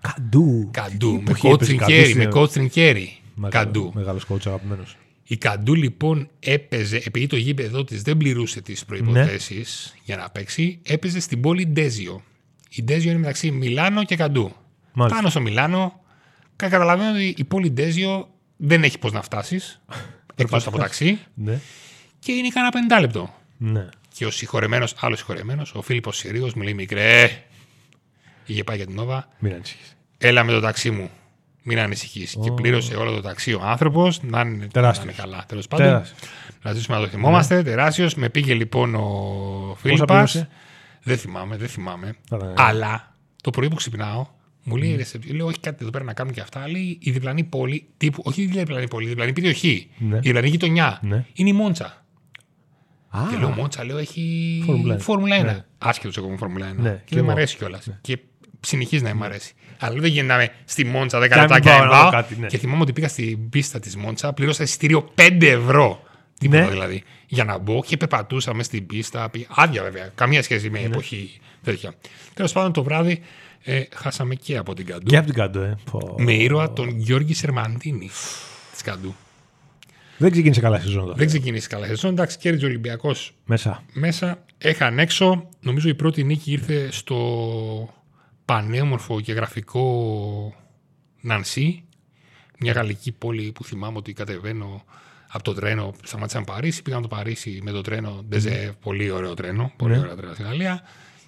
[0.00, 0.68] Καντού.
[0.72, 1.16] Καντού.
[1.16, 2.04] Που Με είχε έπαιζε coaching Καντού carry.
[2.04, 3.06] στην- Με coaching carry.
[3.34, 3.90] Μεγάλο- Καντού.
[3.94, 4.96] Μεγάλος coach αγαπημένος.
[5.24, 9.64] Η Καντού λοιπόν έπαιζε, επειδή το γήπεδο της δεν πληρούσε τις προποθέσει
[10.04, 12.22] για να παίξει, έπαιζε στην πόλη Ντέζιο.
[12.74, 14.52] Η Ντέζιο είναι μεταξύ Μιλάνο και Καντού.
[14.92, 15.16] Μάλιστα.
[15.18, 16.00] Πάνω στο Μιλάνο,
[16.56, 19.80] κα- καταλαβαίνω ότι η πόλη Ντέζιο δεν έχει πώς να φτάσεις
[20.34, 21.58] εκτό από ταξί Ναι.
[22.18, 23.34] και είναι κανένα 50 λεπτό.
[23.56, 23.88] Ναι.
[24.14, 27.30] Και ο συγχωρεμένος, άλλος συγχωρεμένος, ο Φίλιππος Συρίγο, μου λέει μικρέ.
[28.46, 29.28] Είχε πάει για την Νόβα.
[29.38, 29.96] Μην ανησυχείς.
[30.18, 31.10] Έλα με το ταξί μου.
[31.62, 32.38] Μην ανησυχήσει.
[32.38, 34.22] Και πλήρωσε όλο το ταξί ο άνθρωπος.
[34.22, 35.04] Να είναι, να Τεράστιος.
[35.04, 35.44] είναι καλά.
[35.48, 35.86] Τέλος πάντων.
[35.86, 36.18] Τεράστιος.
[36.62, 37.62] Να ζήσουμε να το θυμόμαστε.
[37.62, 38.14] Τεράστιος.
[38.14, 40.46] Με πήγε λοιπόν ο Φίλιππας.
[41.04, 42.14] Πλήρωσε; Δεν θυμάμαι, δεν θυμάμαι.
[42.30, 42.52] Καλά, ναι.
[42.56, 44.26] Αλλά το πρωί που ξυπνάω,
[44.62, 45.34] μου λέει mm.
[45.34, 46.68] λέω: Όχι κάτι εδώ πέρα να κάνουν και αυτά.
[46.68, 49.90] Λέει η διπλανή πόλη, τύπου, όχι η διπλανή πόλη, η διπλανή περιοχή.
[49.98, 50.16] Ναι.
[50.16, 50.98] Η διπλανή γειτονιά.
[51.02, 51.24] Ναι.
[51.32, 52.04] Είναι η Μόντσα.
[53.08, 55.02] Α, Και λέω: Μόντσα, λέω, έχει Φόρμουλα ένα.
[55.02, 55.44] Φόρμουλα 1.
[55.44, 55.64] Ναι.
[55.78, 56.74] Άσχετος εγώ με Φόρμουλα 1.
[56.76, 57.38] Ναι, και και δεν μου εγώ.
[57.38, 57.88] αρέσει κιόλας.
[58.00, 58.18] Και
[58.60, 59.54] συνεχίζει να μου αρέσει.
[59.78, 62.04] Αλλά δεν γίνεται στη Μόντσα 10 Και να λεπτά μην και πάω να να πάω.
[62.04, 62.46] δω κάτι, ναι.
[62.46, 66.02] Και θυμάμαι ότι πήγα στην πίστα της Μόντσα, πλήρωσα εισιτήριο 5 ευρώ.
[66.48, 66.70] Τίποτα Ναι.
[66.70, 67.02] δηλαδή.
[67.26, 69.28] Για να μπω και περπατούσα μέσα στην πίστα.
[69.30, 70.10] Πη- Άδεια βέβαια.
[70.14, 70.78] Καμία σχέση Ναι.
[70.80, 71.94] με εποχή τέτοια.
[72.34, 73.20] Τέλος πάντων το βράδυ
[73.62, 75.06] ε, χάσαμε και από την Καντού.
[75.10, 75.76] Και από την κάτω, ε.
[75.90, 76.14] Πω.
[76.18, 78.10] Με ήρωα τον Γιώργη Σερμαντίνη
[78.72, 79.14] της Καντού.
[80.18, 81.12] Δεν ξεκίνησε καλά η σεζόν εδώ.
[81.14, 82.10] Δεν ξεκίνησε καλά η σεζόν.
[82.10, 83.82] Εντάξει, κέρδιζε ο Ολυμπιακός Μέσα.
[83.92, 84.44] μέσα.
[84.58, 85.48] Έχαν έξω.
[85.60, 87.94] Νομίζω η πρώτη νίκη ήρθε στο
[88.44, 90.54] πανέμορφο και γραφικό
[91.20, 91.84] Νανσί.
[92.58, 94.84] Μια γαλλική πόλη που θυμάμαι ότι κατεβαίνω
[95.34, 95.94] από το τρένο.
[96.04, 98.24] Σταμάτησαν Παρίσι, πήγαν το Παρίσι με το τρένο.
[98.28, 99.72] Ντεζέ, πολύ ωραίο τρένο.
[99.76, 99.98] Πολύ Ναι.
[99.98, 100.82] ωραίο τρένο στην Γαλλία.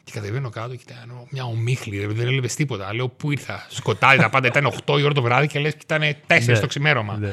[0.05, 2.95] Και κατεβαίνω κάτω και ήταν μια ομίχλη, ρε, δεν έλειπε τίποτα.
[2.95, 3.67] Λέω πού ήρθα.
[3.71, 6.59] Σκοτάδι τα πάντα, ήταν 8 η ώρα το βράδυ και λες και ήταν 4 Ναι.
[6.59, 7.17] το ξημέρωμα.
[7.17, 7.29] Ναι.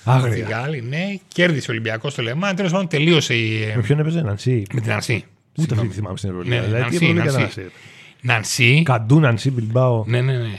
[0.00, 0.46] Στη Άγρια.
[0.48, 2.56] Γάλλη, ναι, κέρδισε ο Ολυμπιακός στο Λεμάν.
[2.56, 3.62] Τέλος πάντων τελείωσε η.
[3.62, 5.24] ε, Με ποιον έπαιζε, Νανσί; με την Νανσί.
[5.58, 6.54] Ούτε αυτή τη θυμάμαι στην Ευρωλίγα.
[6.56, 7.50] Ναι, Δηλαδή, Νανσί, τι Ευρωλίγα Νανσί.
[7.52, 7.72] ήταν αυτή.
[8.20, 8.82] Νανσί.
[8.84, 10.04] Καντού, Νανσί, Μπιλμπάο.
[10.06, 10.58] Ναι, ναι, ναι.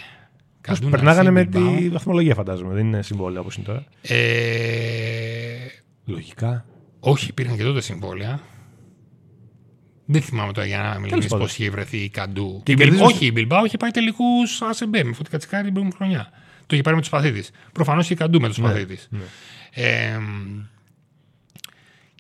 [0.62, 1.78] Καντού, Περνάγανε με Νανσί, Μπιλμπάο.
[1.78, 2.74] τη βαθμολογία, φαντάζομαι.
[2.74, 3.84] Δεν είναι συμβόλαια όπως είναι τώρα.
[4.02, 4.18] Ε,
[6.06, 6.66] Λογικά.
[7.00, 8.40] όχι, υπήρχαν και τότε συμβόλαια.
[10.06, 11.40] Δεν θυμάμαι τώρα για να μιλήσουμε πάντων.
[11.46, 12.62] πώς είχε βρεθεί η Καντού.
[12.64, 15.74] Και Η Μπιλ- κερδίζουν- Όχι, η Μπιλμπάου είχε πάει τελικούς ΑΣΕΜΠΕ με φωτικά τσικάρι την
[15.74, 16.32] προηγούμενη χρονιά.
[16.66, 17.44] Το είχε πάρει με τους παθήτη.
[17.72, 18.98] Προφανώς και η Καντού με τους Ναι, παθήτη.
[19.72, 20.18] Ε,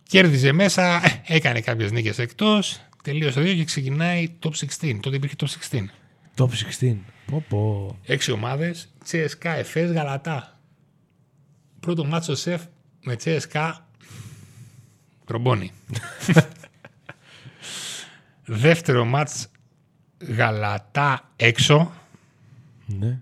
[0.04, 2.82] κέρδιζε μέσα, ε, έκανε κάποιες νίκες εκτός.
[3.04, 5.00] Τελείωσε το 2 και ξεκινάει top 16.
[5.02, 5.90] Τότε υπήρχε top 16.
[6.38, 6.98] Top 16.
[7.26, 7.98] Πω, πω.
[8.06, 8.90] Έξι ομάδες.
[9.04, 10.60] Τσέσκα, Εφέ, Γαλατά.
[11.80, 12.62] Πρώτο μάτσο σεφ
[13.04, 13.88] με Τσέσκα.
[15.26, 15.72] Τρομπόνι.
[18.46, 19.48] Δεύτερο μάτς
[20.28, 21.92] Γαλατά έξω.
[22.86, 23.20] Ναι.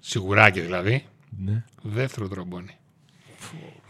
[0.00, 1.04] Σιγουράκι δηλαδή.
[1.44, 1.64] ναι.
[1.82, 2.76] Δεύτερο τρομπόνι.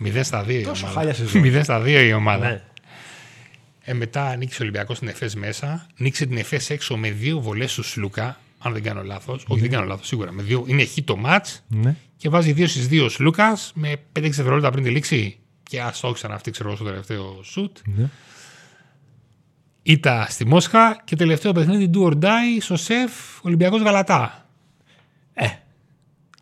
[0.04, 0.98] 0 στα 2 η Τόσο ομάδα.
[1.00, 1.42] χάλια σεζόν.
[1.44, 2.48] 0 στα 2 η ομάδα.
[2.48, 2.62] Ναι.
[3.80, 5.86] Ε, μετά νίκησε ο Ολυμπιακός στην Εφές μέσα.
[5.96, 8.38] Νίκησε την Εφές έξω με δύο βολές του Σλούκα.
[8.58, 9.44] Αν δεν κάνω λάθος.
[9.48, 10.32] Όχι, δεν κάνω λάθος, σίγουρα.
[10.32, 11.96] Με δύο, είναι χ το ματ Ναι.
[12.24, 15.38] Και βάζει 2 στις 2 ο Σλούκα με 5-6 δευτερόλεπτα πριν τη λήξη.
[15.62, 17.76] Και αστόχησαν αυτοί, ξέρω εγώ, στο τελευταίο σουτ.
[17.84, 18.08] ναι.
[19.82, 24.48] Ήτα στη Μόσχα και τελευταίο παιχνίδι του or die στο σεφ Ολυμπιακός Γαλατά.
[25.34, 25.46] Ε.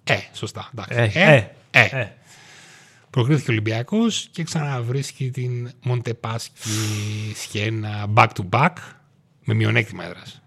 [0.05, 0.71] Ε, σωστά.
[0.73, 0.95] Εντάξει.
[1.21, 2.01] Ε, Ε, ε, ε.
[2.01, 2.13] ε.
[3.11, 6.61] Προκρίθηκε ο Ολυμπιακός και ξαναβρίσκει την Μοντεπάσκι
[7.35, 8.73] Σχένα back to back
[9.45, 10.43] με μειονέκτημα έδρας.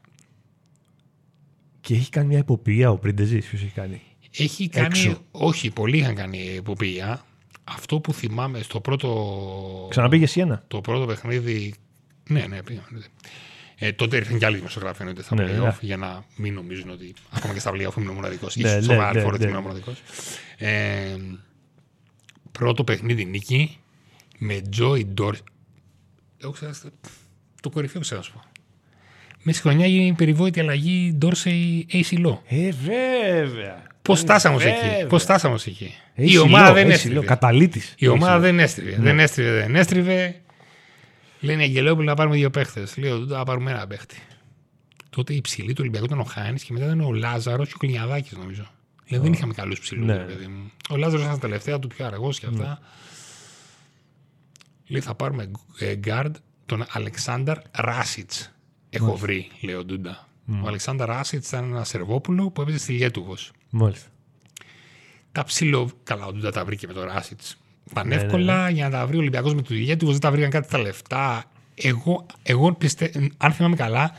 [1.82, 3.46] Και έχει κάνει μια υποποιία ο Πρίντεζης.
[3.48, 4.02] Ποιος έχει κάνει.
[4.38, 4.86] Έχει κάνει.
[4.86, 5.22] Έξω.
[5.32, 7.26] Όχι, πολλοί είχαν κάνει υποποιία.
[7.64, 9.88] Αυτό που θυμάμαι στο πρώτο.
[9.90, 10.64] Ξαναπήγε Σιένα.
[10.68, 11.74] Το πρώτο παιχνίδι.
[12.30, 12.84] Ναι, ναι, πήγα.
[12.90, 13.00] ναι.
[13.78, 15.76] Ε, τότε ήρθαν και άλλοι δημοσιογράφοι εννοείται στα Ναι, playoff ναι.
[15.80, 18.56] για να μην νομίζουν ότι ακόμα και στα playoff ήμουν μοναδικός.
[18.56, 19.46] Ναι, σω ναι, σοβαρά ναι, φορά ναι.
[19.46, 20.02] ήμουν μοναδικός.
[20.58, 21.16] Ε,
[22.52, 23.78] πρώτο παιχνίδι νίκη
[24.38, 25.34] με Joy Dorsey.
[26.38, 26.72] Εγώ ξέρω,
[27.62, 28.42] το κορυφαίο ξέρω να σου πω.
[29.44, 32.38] Μέσα στη χρονιά γίνει η περιβόητη αλλαγή Dorsey AC Law.
[32.48, 33.88] Ε, βέβαια.
[34.06, 34.96] Πώς φτάσαμε ως Βέβαια.
[34.96, 35.06] εκεί.
[35.08, 37.16] Πώς φτάσαμε ως εκεί; Έχει η ομάδα λόγο, δεν έχει έστριβε.
[37.16, 37.28] λόγο.
[37.28, 37.86] Καταλήτης.
[37.90, 38.42] Η Έχει ομάδα λόγο.
[38.44, 38.96] δεν έστριβε.
[39.00, 40.42] Δεν έστριβε, δεν έστριβε.
[41.40, 42.98] Λένε οι Αγγελόπουλοι να πάρουμε δύο παίχτες.
[42.98, 44.18] Λέω τότε να πάρουμε ένα παίχτη.
[45.10, 47.78] Τότε η ψηλή του Ολυμπιακού ήταν ο Χάνης και μετά ήταν ο Λάζαρος και ο
[47.80, 48.66] Κλινιαδάκης νομίζω.
[49.06, 50.06] Δηλαδή δεν είχαμε καλούς ψηλούς.
[50.06, 50.16] Ναι.
[50.18, 50.72] παιδί μου.
[50.90, 52.80] Ο Λάζαρος ήταν στα τελευταία του πιο αργός και αυτά.
[54.88, 56.32] Λέει θα πάρουμε ε, guard
[56.66, 58.52] τον Αλεξάνδρ Ράσιτς.
[58.90, 60.28] Έχω βρει, λέει ο Ντούντα.
[60.64, 63.36] Ο Αλεξάνδρ Ράσιτ ήταν ένας Σερβόπουλο που έπαιζε στη Γέτουγο.
[63.70, 64.08] Μάλιστα.
[65.32, 65.90] Τα ψηλό.
[66.04, 67.40] Καλά, ο Ντούντα τα βρήκε με το Ράσιτ.
[67.94, 70.78] Πανεύκολα για να τα βρει ο Ολυμπιακός με το Γέτουγο, δεν τα βρήκαν κάτι τα
[70.78, 71.44] λεφτά.
[71.76, 73.12] Εγώ, εγώ πιστε...
[73.38, 74.12] αν θυμάμαι καλά,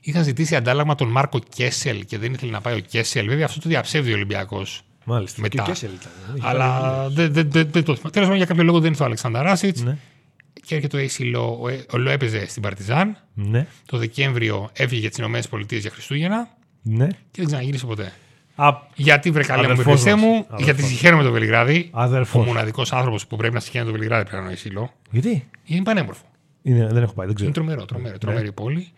[0.00, 3.28] είχαν ζητήσει αντάλλαγμα τον Μάρκο Κέσελ και δεν ήθελε να πάει ο Κέσελ.
[3.28, 4.82] Βέβαια αυτό το διαψεύδει ο Ολυμπιακός.
[5.04, 5.40] Μάλιστα.
[5.40, 5.54] Μετά.
[5.54, 6.12] Και ο Κέσελ ήταν.
[6.36, 8.10] Είχε Αλλά πάρει- δεν δεν- δεν- δεν το θυμάμαι.
[8.10, 9.96] Τέλος πάντων, για κάποιο λόγο δεν ήρθε ο Αλεξάνδρα Ράσιτ Ναι.
[10.66, 11.58] Και έρχεται ο AC Λο.
[11.62, 13.16] Ο, ο Λο έπαιζε στην Παρτιζάν.
[13.34, 13.66] Ναι.
[13.86, 16.48] Το Δεκέμβριο έφυγε για τις ΗΠΑ για Χριστούγεννα
[16.82, 17.06] Ναι.
[17.06, 18.12] και δεν ξαναγύρισε ποτέ.
[18.54, 20.20] Α, Γιατί βρε καλέ μου Αδερφός Χριστέ μας.
[20.20, 20.62] μου, Αδερφός.
[20.64, 21.90] γιατί σιχαίνομαι το Βελιγράδι.
[21.92, 22.46] Ο αδερφός.
[22.46, 24.92] μοναδικός άνθρωπος που πρέπει να σιχαίνεται το Βελιγράδι πρέπει να είναι ο Έισι Λο.
[25.10, 26.24] Γιατί; Είναι πανέμορφο.
[26.62, 27.50] Είναι, δεν έχω πάει, δεν ξέρω.
[27.50, 28.88] Είναι τρομερό, τρομερό, τρομερή πόλη.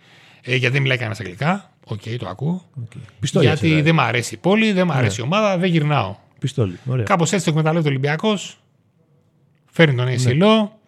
[0.42, 1.72] Ε, γιατί δεν μιλάει κανένας αγγλικά.
[1.87, 2.64] Οκ, το ακούω.
[2.81, 2.98] Okay.
[3.20, 3.46] Πιστόλι.
[3.46, 6.16] γιατί έτσι, δεν μ' αρέσει η πόλη, δεν μ' αρέσει η ομάδα, δεν γυρνάω.
[6.38, 6.79] Πιστόλι.
[6.87, 7.05] Ωραία.
[7.05, 8.59] Κάπως έτσι το εκμεταλλεύεται ο Ολυμπιακός.
[9.70, 10.79] Φέρνει τον Ισηλό.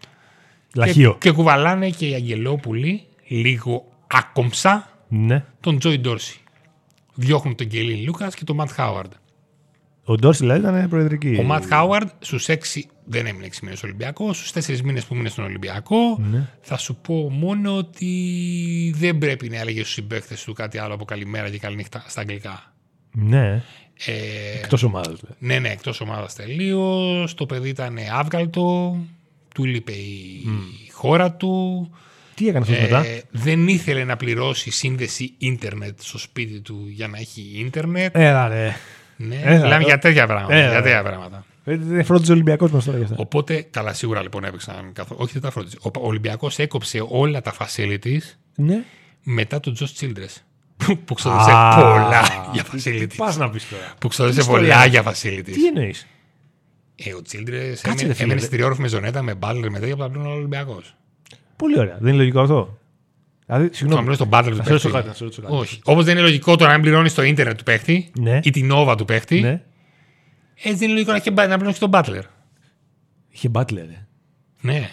[0.81, 1.17] Και, Λαχείο.
[1.21, 5.45] και κουβαλάνε και οι Αγγελόπουλοι λίγο άκομψα Ναι.
[5.61, 6.41] τον Τζόι Ντόρση.
[7.15, 9.13] Διώχνουν τον Γκέλιν Λούκας και τον Ματ Χάουαρντ.
[10.05, 11.37] Ο Ντόρση δηλαδή ήταν προεδρική.
[11.41, 12.55] Ο Ματ Χάουαρντ στους 6
[13.05, 14.33] δεν έμεινε 6 μήνες Ολυμπιακό.
[14.33, 15.97] Στους 4 μήνες που μείνε στον Ολυμπιακό,
[16.31, 16.49] Ναι.
[16.61, 21.05] θα σου πω μόνο ότι δεν πρέπει να έλεγε στους συμπαίκτες του κάτι άλλο από
[21.05, 22.73] καλημέρα και καληνύχτα στα αγγλικά.
[23.13, 23.63] Ναι,
[24.07, 24.13] Ε,
[24.59, 25.21] εκτός ομάδας.
[25.21, 25.37] Δηλαδή.
[25.39, 27.35] ναι, ναι, εκτός ομάδας τελείως.
[27.35, 28.97] Το παιδί ήταν άβγαλτο.
[29.57, 30.45] Του λείπε η
[30.93, 31.91] χώρα του.
[32.35, 37.09] Τι έκανε αυτός μετά; Ε, δεν ήθελε να πληρώσει σύνδεση ίντερνετ στο σπίτι του για
[37.09, 38.17] να έχει ίντερνετ.
[38.17, 38.77] Έλα ρε.
[39.17, 40.55] ναι, έλα, μιλάμε ε, για τέτοια πράγματα.
[40.55, 40.83] έλα, για ε.
[40.83, 41.45] τέτοια πράγματα.
[41.65, 43.17] Ε, Δεν φρόντιζε ο Ολυμπιακός μας τώρα γι' αυτά.
[43.19, 44.91] Οπότε, καλά, σίγουρα λοιπόν έπαιξαν.
[44.93, 45.15] Καθό...
[45.19, 45.77] Όχι, δεν τα φρόντιζε.
[45.83, 48.23] Ο Ολυμπιακός έκοψε όλα τα facilities
[48.57, 48.83] Ναι.
[49.23, 50.37] μετά τον Josh Childress.
[50.77, 53.07] Που- που ξόδεψε Α, πολλά για τι- facilities.
[53.09, 53.93] Τι πας να πεις τώρα.
[54.01, 54.87] Που ξόδεψε Τι πολλά ιστορία.
[54.87, 55.53] για facilities.
[55.53, 56.07] Τι εννοείς;
[56.97, 59.71] Ε, ο Childress Κάτσε, έμενε, ρε φίλε, έμενε δε- στη τριόροφη με ζωνέτα, με μπάλερ,
[59.71, 60.97] με τέτοια που τα πλήρωνε ο Ολυμπιακός.
[61.57, 61.97] Πολύ ωραία.
[62.01, 62.79] Δεν είναι λογικό αυτό;
[63.47, 64.03] Δηλαδή, Να συγγνώμη.
[64.03, 65.07] μιλώ στον μπάτλερ του Να σε ρωτήσω παίχτη.
[65.07, 65.55] κάτι, να σε ρωτήσω κάτι.
[65.55, 65.81] Όχι.
[65.85, 68.41] Όπως δεν είναι λογικό τώρα να πληρώνεις το ίντερνετ του παίχτη Ναι.
[68.43, 69.63] ή την όβα του παίχτη, Ναι.
[70.55, 72.23] έτσι δεν είναι λογικό να, έχει μπα- να πληρώνεις τον μπάτλερ.
[73.29, 73.85] Είχε μπάτλερ.
[73.87, 74.07] ρε.
[74.61, 74.89] Ναι.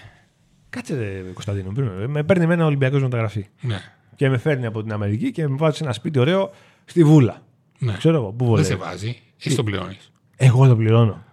[0.70, 1.72] Κάτσε ρε Κωνσταντίνο.
[1.72, 2.08] περίμενε.
[2.08, 3.46] Με παίρνει εμένα Ολυμπιακός μεταγραφή.
[3.62, 3.80] ναι.
[4.16, 6.52] Και με φέρνει από την Αμερική και με βάζει σε ένα σπίτι ωραίο
[6.86, 7.42] στη Βούλα.
[7.80, 7.94] ναι.
[7.98, 8.90] Ξέρω εγώ, πού Δεν σε βολεύει.
[8.92, 9.20] βάζει.
[9.44, 10.12] Εσύ τον πληρώνεις.
[10.36, 11.24] Εγώ το πληρώνω.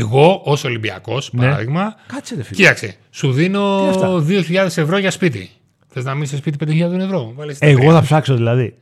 [0.00, 1.40] Εγώ ως Ολυμπιακός, Ναι.
[1.40, 2.56] παράδειγμα, Κάτσε ρε φίλε.
[2.56, 5.50] κοίταξε, σου δίνω Τι αυτά; 2.000 ευρώ για σπίτι.
[5.88, 7.92] Θες να μείνεις σε σπίτι 5.000 ευρώ; Βάλεις τα Εγώ τρία.
[7.92, 8.74] θα ψάξω δηλαδή.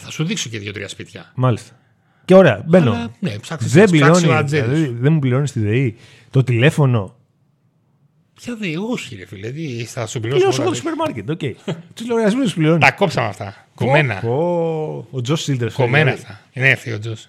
[0.00, 1.32] θα σου δείξω και δύο-τρία σπίτια.
[1.34, 1.72] Μάλιστα.
[2.24, 2.90] Και ωραία, μπαίνω.
[2.90, 3.68] Αλλά, ναι, ψάξε.
[3.68, 4.26] Δεν ψάξε πληρώνει.
[4.28, 4.78] ο Ατζέλης.
[4.78, 5.96] Δηλαδή, δεν μου πληρώνεις τη ΔΕΗ.
[6.30, 7.16] Το τηλέφωνο.
[8.34, 9.50] Ποια δε, όχι, ρε φίλε.
[9.50, 10.38] Τι, θα σου πληρώσω.
[10.40, 10.76] Πληρώσω όλα, εγώ το ρε.
[10.76, 11.30] σούπερ μάρκετ.
[11.30, 11.40] Οκ.
[11.94, 12.78] Τους λογαριασμούς τους πληρώνει.
[12.78, 13.66] Τα κόψαμε αυτά.
[13.74, 14.14] Κομμένα.
[14.14, 15.72] Πω, Ο Τζος Τσίλντρες.
[15.72, 16.40] Κομμένα αυτά.
[16.52, 17.28] Είναι ευθύ ο Τζος.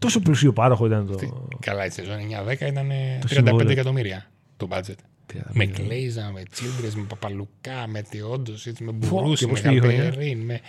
[0.00, 1.46] Τόσο πλουσιοπάροχο ήταν το.
[1.60, 2.16] Καλά, η σεζόν
[2.48, 3.70] 9-10 ήταν 35 συμβόλαιο.
[3.70, 4.94] εκατομμύρια το budget.
[5.32, 9.60] 30 Με Κλέιζα, με Τσίλντρες, με Παπαλουκά, με Τεόντοσιτς, με Πω, Μπουρούση, και με πώς
[9.60, 10.40] πήγε η χρονιά; Χαλπερίν.
[10.40, 10.60] Με...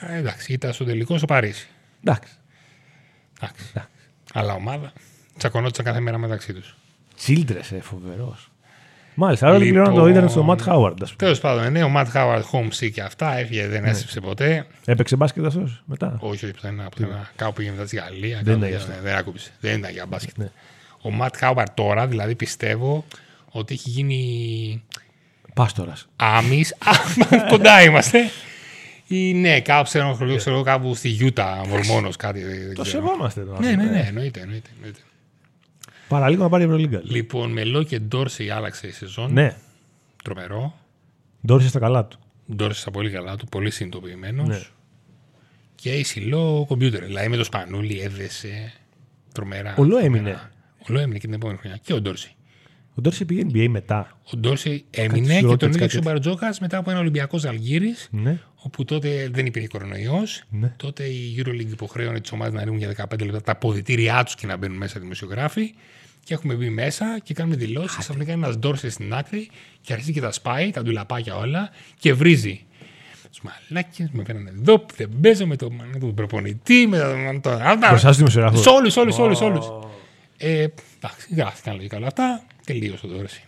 [0.00, 1.68] Α, Εντάξει, ήταν στο τελικό στο Παρίσι.
[2.04, 2.32] Εντάξει.
[3.40, 3.72] Εντάξει.
[4.32, 4.92] Αλλά ομάδα
[5.38, 6.76] τσακωνόντουσαν κάθε μέρα μεταξύ τους.
[7.16, 8.50] Τσίλτρε, ε, φοβερός.
[9.14, 9.82] Μάλιστα, άρα δεν Λοιπόν.
[9.82, 11.02] πληρώνω το ίντερνετ στο Ματ Χάουαρντ.
[11.02, 11.16] ας πούμε.
[11.18, 14.66] Τέλος πάντων, ναι, ο Ματ Χάουαρτ Home και αυτά έφυγε, δεν έστειψε ποτέ.
[14.84, 16.16] Έπαιξε μπάσκετ αυτός μετά.
[16.20, 16.88] Όχι, όχι, πουθενά.
[16.88, 17.30] πουθενά.
[17.36, 18.40] Κάπου πήγε μετά στη Γαλλία.
[18.42, 19.50] Δεν κάπου ήταν για πήγε- δεν άκουψε.
[19.60, 20.38] Δεν ήταν για μπάσκετ.
[20.38, 20.48] Ναι.
[21.02, 23.04] Ο Ματ Χάουαρτ τώρα, δηλαδή πιστεύω
[23.50, 24.82] ότι έχει γίνει
[25.54, 26.08] Πάστορας.
[26.16, 26.64] Άμι.
[27.50, 28.18] Κοντά είμαστε.
[29.06, 32.42] Ή ναι, κάπου, ξέρω, ξέρω, κάπου στη Γιούτα, μορμόνος κάτι.
[32.42, 33.04] δεν Το ξέρω.
[33.06, 33.60] σεβόμαστε τώρα.
[33.60, 34.40] Ναι, ναι, ναι, εννοείται.
[34.40, 34.98] εννοείται, εννοείται.
[36.08, 37.00] Παραλίγο να πάρει η Ευρωλίγκα.
[37.04, 39.32] Λοιπόν, με Λό και Ντόρσεϊ άλλαξε η σεζόν.
[39.32, 39.56] Ναι,
[40.24, 40.74] Τρομερό.
[41.46, 42.18] ντόρισε στα καλά του.
[42.54, 44.48] Ντόρσεϊ στα πολύ καλά του, πολύ συνειδητοποιημένος.
[44.48, 44.60] Ναι.
[45.74, 47.04] Και η Σιλό κομπιούτερ.
[47.04, 48.72] Δηλαδή με το Σπανούλι έδεσε
[49.32, 49.74] τρομερά.
[49.78, 50.18] Ο Λό έμεινε.
[50.30, 50.50] τρομερά.
[50.88, 51.78] Ο Λό έμεινε και την επόμενη χρονιά.
[51.82, 52.33] Και ο Ντόρσεϊ.
[52.94, 54.18] Ο Ντόρισε πήγε NBA μετά.
[54.32, 56.00] Ο Ντόρσεϊ σου έμεινε και ρώτησε τον κάτι έδειξε ο έτσι.
[56.00, 58.38] Μπαρτζόκα μετά από ένα Ολυμπιακός Αλγύρης, Ναι.
[58.56, 60.42] όπου τότε δεν υπήρχε κορονοϊός.
[60.50, 60.72] Ναι.
[60.76, 64.46] Τότε η Euroleague υποχρέωνε τις ομάδες να ρίχνουν για 15 λεπτά τα αποδητήριά τους και
[64.46, 65.74] να μπαίνουν μέσα δημοσιογράφοι.
[66.24, 67.96] Και έχουμε μπει μέσα και κάνουμε δηλώσεις.
[67.96, 72.64] Ξαφνικά ένας Ντόρσεϊ στην άκρη και αρχίζει και τα σπάει, τα ντουλαπάκια όλα και βρίζει.
[73.30, 77.18] Τους μαλάκες με φέρνανε εδώ, που δεν παίζω με τον με τον προπονητή, με τον.
[77.34, 78.60] με τον- Μπροστά στους δημοσιογράφους.
[78.60, 79.40] Σε όλους, όλους, όλους.
[79.40, 79.66] όλους.
[80.36, 82.44] Ε, εντάξει, γράφτηκαν λογικά όλα αυτά.
[82.66, 83.40] Τελείωσε το Ντόρσεϊ.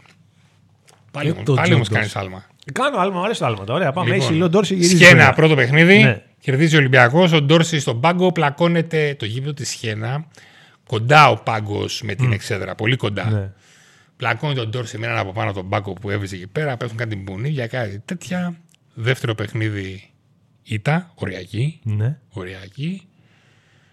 [1.10, 2.08] Πάλι, Ε, όμως- το πάλι Τζον όμως Ντόρσεϊ.
[2.12, 2.44] κάνει άλμα.
[2.72, 3.64] Κάνω άλμα, μου αρέσει το άλμα.
[3.68, 4.14] Ωραία, πάμε.
[4.14, 4.96] Λοιπόν, Έχει ο Ντόρσεϊ γυρίζει.
[4.96, 5.32] Σιένα, πέρα.
[5.32, 5.98] πρώτο παιχνίδι.
[6.02, 6.22] Ναι.
[6.40, 7.32] Κερδίζει ο Ολυμπιακός.
[7.32, 8.32] Ο Ντόρσεϊ στον πάγκο.
[8.32, 10.26] Πλακώνεται το γήπεδο της Σιένα.
[10.86, 12.74] Κοντά ο πάγκος με την εξέδρα.
[12.74, 13.30] Πολύ κοντά.
[13.30, 13.50] Ναι.
[14.16, 16.76] Πλακώνεται ο Ντόρσεϊ με έναν από πάνω τον πάγκο που έβριζε εκεί πέρα.
[16.76, 18.56] Πέφτουν κάτι μπουνίδια, κάτι τέτοια.
[18.94, 20.10] Δεύτερο παιχνίδι
[20.62, 21.10] ήττα.
[21.14, 21.80] Οριακή.
[21.82, 22.18] Ναι.
[22.30, 23.02] Οριακή.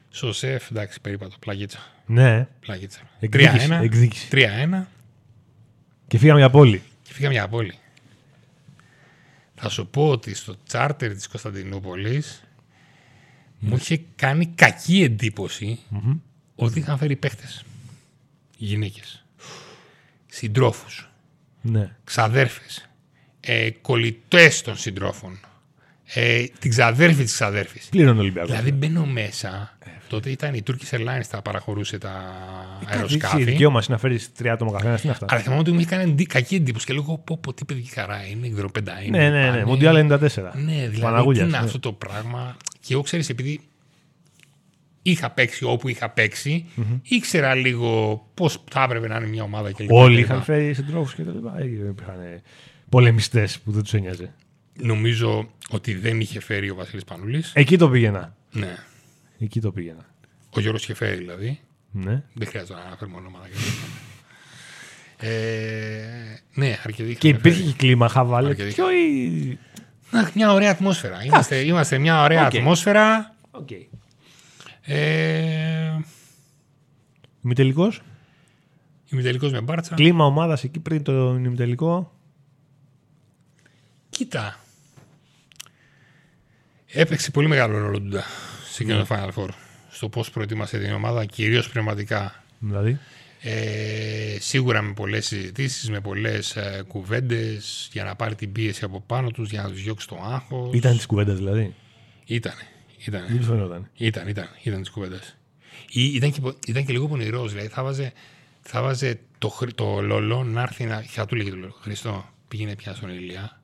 [0.10, 1.36] Σοσέφ, εντάξει, περίπατο.
[1.40, 1.80] Πλαγίτσα.
[2.06, 2.48] Ναι.
[2.60, 3.00] Πλαγίτσα.
[3.20, 4.88] Εκδίκηση, 3-1.
[6.14, 6.18] Εκδίκηση.
[6.18, 6.18] 3-1.
[6.18, 6.82] Και φύγαμε για πόλη.
[7.04, 7.74] Και φύγαμε για πόλη.
[9.56, 12.44] Θα σου πω ότι στο τσάρτερ της Κωνσταντινούπολης
[13.60, 15.80] μου είχε κάνει κακή εντύπωση
[16.56, 17.64] ότι είχαν φέρει παίχτες.
[18.58, 19.26] Γυναίκες.
[20.28, 21.10] Συντρόφους.
[21.62, 21.96] Ναι.
[22.04, 22.90] Ξαδέρφες.
[23.40, 25.40] Ε, κολλητές των συντρόφων.
[26.06, 27.88] Ε, την ξαδέρφη της ξαδέρφης.
[27.90, 28.50] Πλήρωνε ο Ολυμπιακός.
[28.50, 29.78] Δηλαδή μπαίνω μέσα.
[30.08, 32.12] τότε ήταν η Turkish Airlines τα παραχωρούσε τα
[32.86, 33.44] Κάτι αεροσκάφη.
[33.44, 34.96] δικαίωμα είναι να φέρεις τρία άτομα καθένας.
[35.02, 37.38] Τι είναι αυτά; Αλλά θυμάμαι ότι μου είχε κάνει εντι- κακή εντύπωση και λέγω πω,
[37.38, 39.18] πω τι παιδική χαρά είναι, δεν ξέρω, πεντά είναι.
[39.18, 39.48] Ναι, ναι, ναι.
[39.50, 39.66] πάνε.
[39.66, 40.20] Μοντιάλ 94.
[40.56, 41.66] Ναι, δηλαδή Παναγούλιας, τι είναι ναι.
[41.66, 42.58] αυτό το πράγμα.
[42.80, 43.60] Και εγώ ξέρεις, επειδή
[45.02, 46.66] είχα παίξει όπου είχα παίξει,
[47.04, 49.92] ήξερα λίγο πώς θα έπρεπε να είναι μια ομάδα κλπ.
[49.92, 50.24] Όλοι κλπ.
[50.24, 51.56] είχαν φέρει συντρόφους και τα λοιπά.
[51.64, 52.16] Ή Υπήρχαν
[52.90, 54.34] πολεμιστές που δεν τους ένοιαζε.
[54.80, 57.52] Νομίζω ότι δεν είχε φέρει ο Βασίλης Σπανούλης.
[57.56, 58.36] Εκεί το πήγαινα.
[58.52, 58.76] Ναι.
[59.40, 60.06] Εκεί το πήγαινα.
[60.50, 61.60] Ο Γιώργος είχε φέρει δηλαδή.
[61.92, 62.24] Ναι.
[62.34, 63.48] Δεν χρειάζεται να αναφέρουμε ονόματα.
[63.48, 65.32] και τέτοια.
[65.32, 67.72] ε, ναι, αρκετοί Και είχαν υπήρχε φέρει.
[67.72, 68.48] και κλίμα χαβάλε.
[68.50, 68.74] Αρκετή.
[68.74, 69.58] Ποιο ή.
[70.12, 71.24] Να, μια ωραία ατμόσφαιρα.
[71.24, 72.56] Είμαστε, είμαστε μια ωραία Οκ.
[72.56, 73.36] ατμόσφαιρα.
[73.52, 73.70] Οκ.
[74.82, 76.00] Ε,
[77.44, 78.02] Ημιτελικός;
[79.12, 79.96] Ημιτελικός με μπάρτσα.
[79.96, 82.12] Κλίμα ομάδας εκεί πριν το ημιτελικό.
[84.10, 84.60] Κοίτα.
[86.94, 88.12] Έπαιξε πολύ μεγάλο ρόλο του
[88.72, 89.50] σε εκείνο το Final Four.
[89.90, 92.44] Στο πώς προετοίμασε την ομάδα, κυρίως πνευματικά.
[92.60, 93.00] Δηλαδή;
[93.42, 99.02] Ε, σίγουρα με πολλές συζητήσεις, με πολλές ε, κουβέντες για να πάρει την πίεση από
[99.08, 100.74] πάνω τους, για να τους διώξει το άγχος.
[100.74, 101.74] Ήταν της κουβέντας δηλαδή;
[102.26, 102.54] Ήταν.
[103.06, 103.26] Ήταν.
[103.30, 103.90] Δεν φαινόταν.
[103.98, 105.38] Ήταν, ήταν, ήταν της κουβέντας.
[105.94, 107.52] Ήταν, και, ήταν και λίγο πονηρός.
[107.52, 108.14] Δηλαδή θα βάζε,
[108.62, 111.02] θα βάζε το, χρ- το λολό να έρθει να.
[111.08, 111.76] Θα του λέγε το λολό.
[111.82, 113.62] Χριστό, πήγαινε πια στον Ηλία.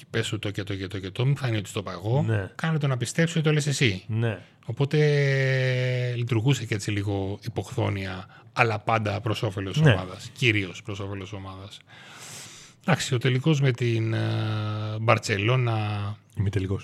[0.00, 1.26] Και πες σου το και το και το και το.
[1.26, 2.22] Μην φανεί ότι στο παγώ.
[2.22, 2.50] Ναι.
[2.54, 4.04] Κάνε το να πιστέψει ότι το λες εσύ.
[4.06, 4.38] Ναι.
[4.64, 4.96] Οπότε
[6.16, 9.92] λειτουργούσε και έτσι λίγο υποχθόνια, αλλά πάντα προς όφελος Ναι.
[9.92, 10.30] ομάδας.
[10.32, 11.78] Κυρίως προς όφελος ομάδας.
[12.80, 14.18] Εντάξει, ο τελικός με την ε,
[15.00, 16.16] Μπαρσελόνα.
[16.38, 16.80] Ημιτελικό.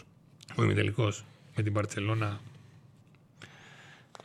[0.54, 1.12] Ο ημιτελικό
[1.56, 2.40] με την Μπαρσελόνα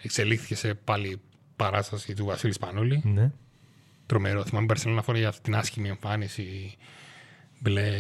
[0.01, 1.21] εξελίχθηκε σε πάλι
[1.55, 3.01] παράσταση του Βασίλη Σπανούλη.
[3.05, 3.31] Ναι.
[4.05, 4.43] Τρομερό.
[4.43, 6.77] Θυμάμαι η Μπαρσελόνα φοράει αυτή την άσχημη εμφάνιση.
[7.63, 7.91] Μπλε,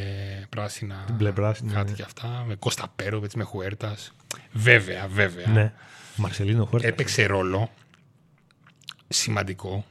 [0.49, 1.05] πράσινα.
[1.11, 1.95] μπλε πράσινα, Κάτι ναι.
[1.95, 2.43] και αυτά.
[2.47, 4.13] Με Κώστα Πέροβετ, με Χουέρτας.
[4.51, 5.47] Βέβαια, βέβαια.
[5.47, 5.73] ναι.
[6.15, 6.91] Μαρσελίνο Χουέρτας.
[6.91, 7.69] έπαιξε ρόλο
[9.07, 9.85] σημαντικό.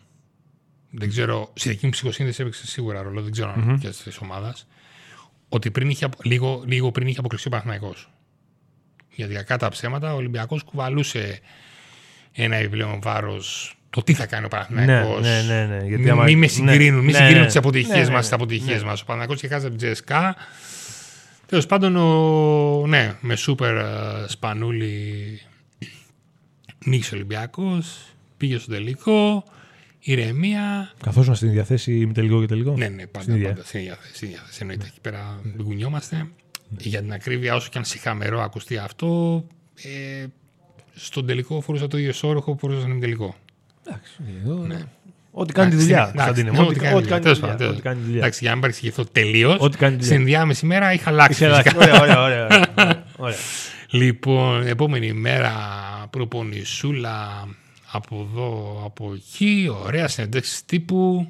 [0.91, 4.67] Δεν ξέρω, στη δική μου ψυχοσύνθεση έπαιξε σίγουρα ρόλο, δεν ξέρω αν και της ομάδας.
[5.49, 8.11] Ότι πριν είχε, απο- λίγο, λίγο πριν είχε αποκλειστεί ο Παναθηναϊκός.
[9.11, 11.41] Γιατί κακά τα ψέματα, ο Ολυμπιακός κουβαλούσε
[12.33, 15.21] ένα επιπλέον βάρος το τι θα κάνει ο Παναθηναϊκός.
[15.23, 17.47] Ναι, ναι, ναι, ναι, γιατί Μη, άμα- μη με ναι, συγκρίνουν, μη ναι, συγκρίνουν ναι.
[17.51, 18.23] τι αποτυχίες Ναι, ναι, μα ναι.
[18.23, 18.89] στι αποτυχίες Ναι.
[18.89, 19.01] μας.
[19.01, 20.37] Ο Παναθηναϊκός και χάσει από την Τζέσκα.
[21.47, 23.85] Τέλος πάντων, ο, ναι, με σούπερ ε,
[24.27, 25.41] σπανούλι
[26.85, 27.99] νίκησε ο Ολυμπιακός,
[28.37, 29.45] πήγε στο τελικό,
[30.01, 30.93] ηρεμία.
[31.03, 33.49] Καθώς να στην διαθέσει ημιτελικό και τελικό; Ναι, ναι, πάντα, Στην ίδια.
[33.49, 34.59] πάντα στην ίδια θέση, στην ίδια θέση.
[34.61, 36.27] Εννοείται εκεί πέρα δεν κουνιόμαστε.
[36.79, 40.27] Για την ακρίβεια, όσο και αν συχαμερό ακουστεί αυτό, ε,
[40.95, 43.35] στον τελικό φορούσα το ίδιο σώροχο που φορούσα στον τελικό.
[43.87, 44.13] Εντάξει,
[44.45, 44.67] εδώ-
[45.33, 45.99] Ό,τι κάνει τη Εντάξει, δουλειά.
[45.99, 47.57] εντάξει, Κωνσταντίνε μου, ναι, Ό,τι ό,τι ό,τι κάνει τη τέλος δουλειά.
[47.57, 48.19] πάντων, Ό,τι κάνει τη δουλειά.
[48.19, 49.57] Εντάξει, για να μην παρεξηγηθώ τελείως.
[49.61, 50.15] Ό,τι κάνει τη δουλειά.
[50.15, 51.45] Στην διάμεση μέρα είχα αλλάξει.
[51.45, 51.83] Είσαι φυσικά.
[51.85, 51.99] εντάξει.
[51.99, 52.47] Ωραία, ωραία, ωραία.
[52.79, 53.05] ωραία.
[53.17, 53.37] Ωραία.
[53.91, 55.53] Λοιπόν, επόμενη μέρα
[56.11, 57.49] προπονησούλα
[57.93, 61.29] από εδώ, από εκεί, ωραία συνεντεύξει τύπου.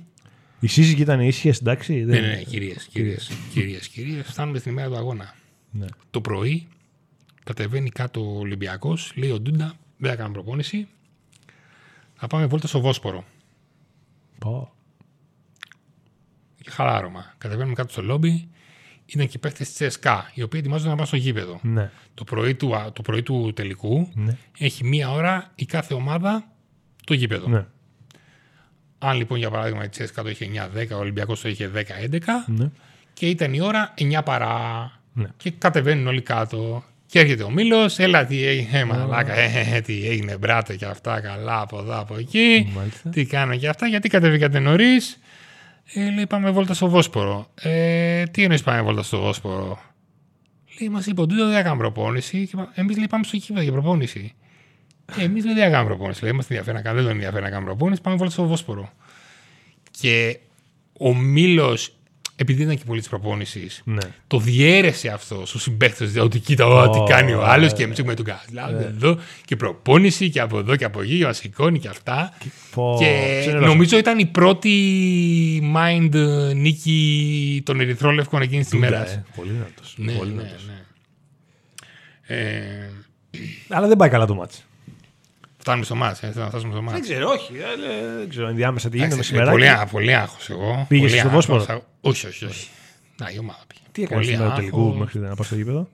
[0.60, 1.92] Οι σύζυγοι ήταν ήσυχε, εντάξει.
[1.94, 4.26] Ναι, δεν- ναι, ναι, κυρίες, κυρίες, κυρίες, κυρίες.
[4.26, 5.34] Φτάνουμε στην ημέρα του αγώνα.
[5.70, 5.86] Ναι.
[6.10, 6.66] Το πρωί
[7.44, 10.86] κατεβαίνει κάτω ο Ολυμπιακός, λέει ο Ντούντα, δεν θα κάνω προπόνηση.
[12.20, 13.24] Θα πάμε βόλτα στο Βόσπορο.
[14.38, 14.72] Πω.
[16.62, 17.34] Και χαλάρωμα.
[17.38, 18.48] Κατεβαίνουμε κάτω στο λόμπι.
[19.06, 21.58] Ήταν και παίχτε της ЦΣΚΑ, οι οποίοι ετοιμάζονται να πάνε στο γήπεδο.
[21.62, 21.90] Ναι.
[22.14, 24.36] Το πρωί του, α, το πρωί του τελικού Ναι.
[24.58, 26.44] έχει μία ώρα η κάθε ομάδα
[27.06, 27.48] το γήπεδο.
[27.48, 27.66] Ναι.
[28.98, 32.70] Αν λοιπόν για παράδειγμα η ЦΣΚΑ το είχε 9-10, ο Ολυμπιακός το είχε 10-11 Ναι.
[33.12, 34.92] και ήταν η ώρα 9 παρά.
[35.12, 35.28] Ναι.
[35.36, 36.84] Και κατεβαίνουν όλοι κάτω.
[37.10, 40.76] Και έρχεται ο Μήλος, έλα τι έγινε, ε, μαλάκα, ε, ε, ε, τι έγινε, μπράτε
[40.76, 42.72] και αυτά, καλά από εδώ από εκεί.
[42.76, 43.10] Μάλιστα.
[43.10, 45.18] Τι κάνω και αυτά, γιατί κατεβήκατε νωρίς;
[45.94, 47.50] Ε, λέει, πάμε βόλτα στο Βόσπορο.
[47.60, 49.78] Ε, τι εννοείς πάμε βόλτα στο Βόσπορο;
[50.80, 52.50] Λέει, μας είπε ο Ντούτο δεν έκανα προπόνηση.
[52.74, 54.34] Εμείς λέει πάμε στο κήπεδο για προπόνηση.
[55.16, 56.22] Και εμείς δεν έκανα προπόνηση.
[56.22, 58.92] Λέει, είμαστε ενδιαφέρον να κάνουμε, δεν τον ενδιαφέρει να κάνουμε προπόνηση, πάμε βόλτα στο Βόσπορο.
[60.00, 60.38] Και
[60.98, 61.96] ο Μήλος,
[62.40, 63.98] επειδή ήταν και πολύ της προπόνησης, Ναι.
[64.26, 66.16] το διέρεσε αυτό στους συμπαίκτες.
[66.16, 69.56] Ότι κοίτα, oh, τι κάνει ο άλλος ε, και εμείς έχουμε τον Κασλάβ εδώ και
[69.56, 72.32] προπόνηση και από εδώ και από εκεί και μας σηκώνει και αυτά.
[72.74, 72.96] Πω.
[72.98, 73.04] Και
[73.40, 73.66] Ξενερώσαμε.
[73.66, 74.72] νομίζω ήταν η πρώτη
[75.76, 79.10] mind ε, νίκη των Ερυθρόλευκων εκείνης της Ντούντα, μέρα.
[79.10, 79.24] ε.
[79.36, 79.94] Πολύ δυνατός.
[79.96, 80.66] Ναι, Πολύ ναι, δυνατός.
[80.66, 80.74] ναι.
[82.36, 82.90] Ε,
[83.68, 84.64] Αλλά δεν πάει καλά το μάτς.
[85.60, 87.00] Φτάνουμε στο μάτς, ε, θέλω να φτάσουμε στο μάτς.
[87.00, 87.52] ξέρω, όχι.
[87.56, 89.80] ε, Δεν ξέρω ενδιάμεσα τι γίνεται Εντάξει, με πολύ, σήμερα.
[89.80, 90.84] α- πολύ άγχος εγώ.
[90.88, 91.46] Πήγες Πολύ στο άγχος.
[91.46, 92.68] Βόσπορο; Όχι, όχι, όχι.
[93.18, 93.80] Να, η ομάδα πήγε.
[93.92, 94.98] Τι έκανες Πολύ σήμερα το τελικού άγχος.
[94.98, 95.88] μέχρι να πάω στο γήπεδο;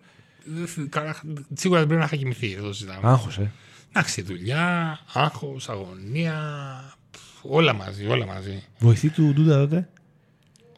[0.44, 1.16] Δεν θυ- καλά,
[1.54, 3.08] Σίγουρα δεν πρέπει να είχα κοιμηθεί, δεν το συζητάμε.
[3.08, 3.50] Άγχος, ε.
[3.88, 6.34] Εντάξει, δουλειά, άγχος, αγωνία,
[7.10, 8.62] πφ, όλα μαζί, όλα μαζί.
[8.78, 9.88] Βοηθή του Ντούντα τότε;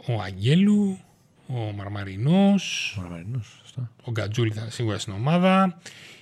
[0.06, 0.98] Ο Αγγέλου,
[1.46, 3.90] ο Μαρμαρινός, Μαρμαρινός, σωστά.
[4.04, 5.78] ο Γκατζούλη ήταν σίγουρα στην ομάδα.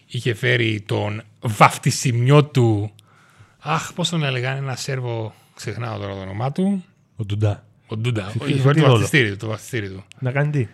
[0.06, 2.90] Είχε φέρει τον βαφτισιμιό του.
[3.58, 6.84] Αχ, πώς τον έλεγαν, ένα Σέρβο, ξεχνάω τώρα το όνομά του.
[7.16, 7.64] Ο Ντούντα.
[7.86, 8.22] Ο Ντούντα.
[8.22, 9.36] τι- Είχε τι φέρει το ρόλο; βαφτιστήρι του.
[9.36, 10.04] Το βαφτιστήρι του.
[10.18, 10.66] Να κάνει τι;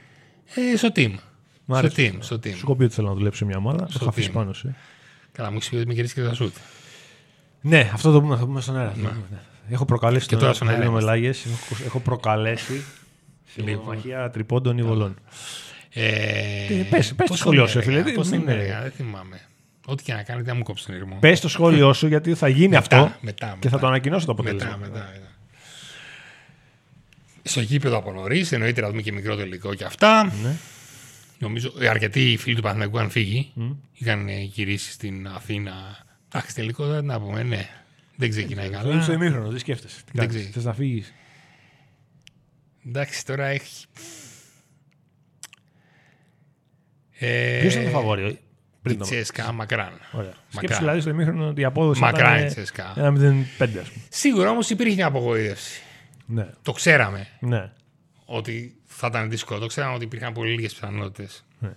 [0.72, 1.10] Ε, στο team.
[1.10, 1.14] Μ'
[1.64, 1.94] Στο άρεσε.
[2.14, 2.48] team, στο team.
[2.50, 3.78] Σου έχω πει ότι θέλω να δουλέψω σε μια ομάδα.
[3.84, 4.34] Το Στο έχω αφήσει team.
[4.34, 4.74] πάνω σου.
[5.32, 6.54] Καλά, μου έχεις πει ότι με κερδίσει και τα σουτ.
[7.60, 8.92] Ναι, αυτό το πούμε, θα πούμε στον αέρα.
[8.96, 9.08] Ναι.
[9.68, 11.10] Έχω προκαλέσει Και τώρα στον αέρα με είμαστε.
[11.10, 11.44] Λάγες.
[11.44, 12.84] Έχω, έχω προκαλέσει
[13.46, 13.74] σε Λοιπόν.
[13.84, 15.14] μονομαχία τριπώντων ή βολών.
[15.94, 18.62] Ε, Τι, πες- πες πώς το σχόλιο τον σου, έλεγα, φίλε, Πώς μην τον είναι.
[18.62, 19.40] έλεγα, δεν θυμάμαι.
[19.86, 21.16] Ό,τι και να κάνει, δεν μου κόψει τον ήρμο.
[21.20, 23.68] Πες το σχόλιο σου γιατί θα γίνει Μετά, αυτό μετά, και μετά.
[23.68, 24.76] θα το ανακοινώσω το Μετά, αποτέλεσμα.
[24.86, 25.20] μετά, μετά.
[27.42, 30.24] Στο γήπεδο από νωρίς, εννοείται να δούμε και μικρό τελικό και αυτά.
[30.42, 30.54] Ναι.
[31.38, 33.52] Νομίζω ε, αρκετοί φίλοι του Παναθηναϊκού είχαν φύγει.
[33.92, 35.72] Είχαν ε, γυρίσει στην Αθήνα.
[36.32, 37.68] Εντάξει, τελικό δεν να πούμε, ναι.
[38.16, 39.02] Δεν ξεκινάει Είναι καλά.
[39.02, 39.96] στο ημίχρονο, τι σκέφτεσαι.
[39.96, 40.54] Τι Δεν κάνεις, ξέρεις.
[40.54, 41.12] θες να φύγεις.
[42.86, 43.84] Εντάξει, τώρα έχει.
[47.26, 48.38] Ε, Ποιος ήταν το φαβόρι Η
[48.82, 49.92] πριν το Τσέσκα μακράν.
[50.12, 50.30] Ωραία.
[50.32, 50.78] Σκέψου Μακράν.
[50.78, 52.92] δηλαδή στο ημίχρονο ότι η απόδοση Μακράν η ήταν Τσέσκα.
[52.96, 53.10] ένα
[53.58, 54.04] 0-5 ας πούμε.
[54.08, 55.82] Σίγουρα όμως υπήρχε μια απογοήτευση.
[56.26, 57.72] Ναι, Το ξέραμε ναι.
[58.24, 59.60] ότι θα ήταν δύσκολο.
[59.60, 61.44] Το ξέραμε ότι υπήρχαν πολύ λίγες πιθανότητες.
[61.58, 61.72] Ναι.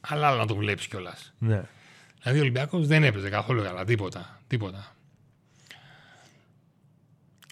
[0.00, 1.32] Αλλά άλλο να το βλέπεις κιόλας.
[1.38, 1.62] ναι.
[2.20, 3.84] Δηλαδή ο Ολυμπιακός δεν έπαιζε καθόλου καλά.
[3.84, 4.40] Τίποτα.
[4.46, 4.94] τίποτα.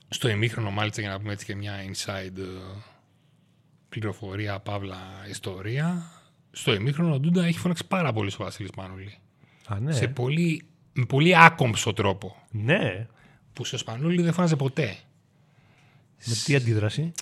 [0.08, 2.42] Στο ημίχρονο, μάλιστα, για να πούμε έτσι και μια inside ε,
[3.88, 6.10] πληροφορία, παύλα ιστορία.
[6.50, 9.14] Στο ημίχρονο ο Ντούντα έχει φωνάξει πάρα πολύ στο Βασίλης Σπανούλη.
[9.66, 9.92] Α, ναι.
[9.92, 12.36] Σε πολύ, με πολύ άκομψο τρόπο.
[12.50, 13.06] Ναι.
[13.52, 14.96] Που στο Σπανούλη δεν φώναζε ποτέ.
[16.24, 17.12] Με τι αντίδραση;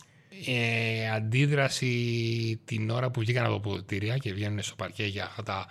[0.47, 5.43] ε, αντίδραση την ώρα που βγήκαν από τα ποδητήρια και βγαίνουν στο παρκέ για αυτά
[5.43, 5.67] τα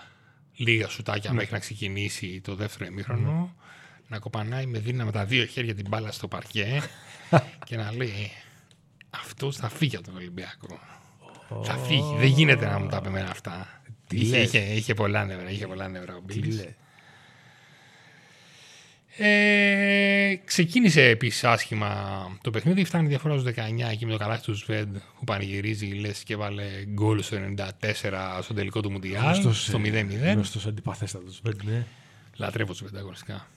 [0.55, 3.55] λίγα σουτάκια μέχρι να ξεκινήσει το δεύτερο ημίχρονο.
[4.07, 6.81] Να κοπανάει με δύναμη με τα δύο χέρια την μπάλα στο παρκέ
[7.67, 8.31] και να λέει
[9.09, 10.79] αυτός θα φύγει από τον Ολυμπιακό.
[11.63, 12.15] Θα φύγει.
[12.17, 13.81] Δεν γίνεται να μου τα πει εμένα αυτά.
[14.07, 15.49] Τι Είχε, λες; είχε, είχε πολλά νεύρα.
[15.49, 16.55] Είχε πολλά νεύρα ο Τι Μπίλης.
[16.55, 16.75] λέει.
[19.19, 21.91] Ε, ξεκίνησε επίσης άσχημα
[22.41, 22.83] το παιχνίδι.
[22.83, 26.33] Φτάνει η διαφορά στους 19 εκεί με το καλάθι του Σβεντ που πανηγυρίζει λες και
[26.33, 29.23] έβαλε γκολ στο 94 στο τελικό του Μουντιάλ.
[29.23, 30.33] Γνωστός, Στο ε, 0-0.
[30.33, 31.41] Γνωστός αντιπαθέστατος.
[31.63, 31.83] Ναι.
[32.35, 33.47] Λατρεύω τον Σβεντ αγωνιστικά.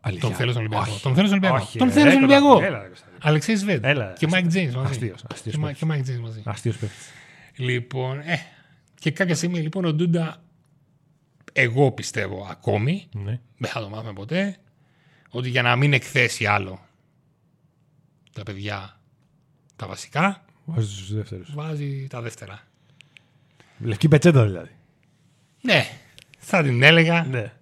[0.00, 0.28] Αλήθεια.
[0.28, 0.90] Τον θέλω στον Ολυμπιακό.
[0.90, 1.02] Όχι.
[1.02, 1.64] Τον θέλω στον Ολυμπιακό.
[1.64, 2.64] Όχι, Τον ρε, θέλω στον έλα, Ολυμπιακό.
[2.66, 3.18] έλα, ρε, Κωνσταντίνε.
[3.22, 3.84] Αλεξέι Σβεντ.
[3.84, 4.90] Έλα, Και Μάικ Τζέιμς μαζί.
[4.90, 5.80] Αστείος, αστείος Και Μα- παίκτης.
[5.80, 6.40] Και Μάικ Τζέιμς μαζί.
[6.44, 7.06] Αστείος παίκτης.
[7.56, 8.38] Λοιπόν, ε,
[9.00, 10.42] και κάποια στιγμή λοιπόν ο Ντούντα,
[11.52, 13.40] εγώ πιστεύω ακόμη, Ναι.
[13.56, 14.56] δεν θα το μάθουμε ποτέ,
[15.30, 16.86] ότι για να μην εκθέσει άλλο
[18.32, 19.00] τα παιδιά
[19.76, 21.54] τα βασικά, Βάζει τους δεύτερους.
[21.54, 22.62] βάζει τα δεύτερα.
[23.78, 24.70] Λευκή πετσέτα δηλαδή.
[25.60, 25.84] Ναι,
[26.38, 27.52] θα την έλεγα Ναι.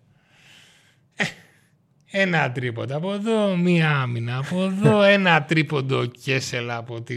[2.16, 7.16] Ένα τρίποντο από εδώ, μία άμυνα από εδώ, ένα τρίποντο κέσελα από τη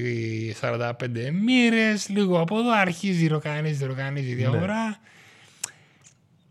[0.62, 0.92] 45
[1.44, 5.00] μοίρες, λίγο από εδώ, αρχίζει, ροκανίζει, ροκανίζει η διαφορά.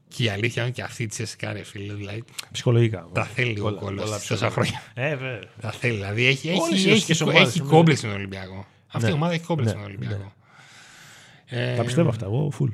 [0.09, 3.07] Και η αλήθεια είναι και αυτή η τσέσκα, ρε φίλε, δηλαδή Ψυχολογικά.
[3.13, 4.83] τα θέλει ο Πολλά- κόλλος πολλά τόσα ψυχολογικά.
[4.95, 5.11] χρόνια.
[5.13, 5.41] Ε, βέβαια.
[5.61, 7.69] Τα θέλει, δηλαδή έχει, Όλες έχει, οι έχει, ρωσικές ομάδες, έχει ναι.
[7.69, 8.67] κόμπλεξ στον Ολυμπιακό.
[8.87, 9.11] Αυτή Ναι.
[9.11, 10.33] η ομάδα έχει κόμπλεξ Ναι, στον Ολυμπιακό.
[11.47, 12.25] Ε, Τα πιστεύω αυτά.
[12.27, 12.71] Εγώ, full.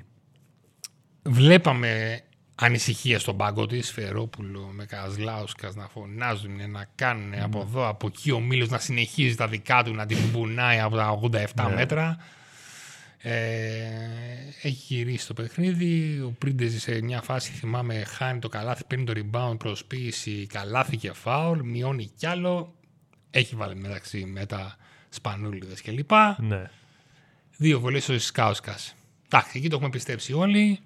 [1.23, 2.21] Βλέπαμε
[2.55, 8.31] ανησυχία στον πάγκο της, Φερόπουλο με Καζλάουσκας να φωνάζουν, να κάνουν από εδώ, από εκεί
[8.31, 11.75] ο Μήλος να συνεχίζει τα δικά του, να την μπουνάει από τα 87 Ναι.
[11.75, 12.17] μέτρα.
[13.19, 13.33] Ε,
[14.63, 16.21] έχει γυρίσει το παιχνίδι.
[16.21, 21.13] Ο Πρίντεζης σε μια φάση, θυμάμαι, χάνει το καλάθι, παίρνει το rebound, προσποίηση, καλάθι και
[21.13, 22.75] φάουλ, μειώνει κι άλλο.
[23.31, 24.77] Έχει βάλει μεταξύ με τα
[25.09, 26.11] σπανούλιδες κλπ.
[26.39, 26.71] Ναι.
[27.57, 28.95] Δύο βολές ο Σκάουσκας.
[29.27, 30.79] Εντάξει, εκεί το έχουμε πιστέψει όλοι.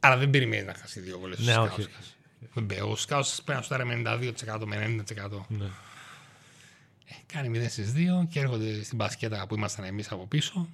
[0.00, 1.70] Αλλά δεν περιμένεις να χάσει δύο βολές Ναι, ο όχι.
[1.72, 2.16] Σκάουσκας.
[2.54, 5.46] Δεν πέ- Ο Σκάουσκας πρέπει να σουτάρει με 92% με 90%.
[5.48, 5.64] ναι.
[7.10, 10.68] Ε, κάνει 0 στις 2 και έρχονται στην μπασκέτα που ήμασταν εμείς από πίσω.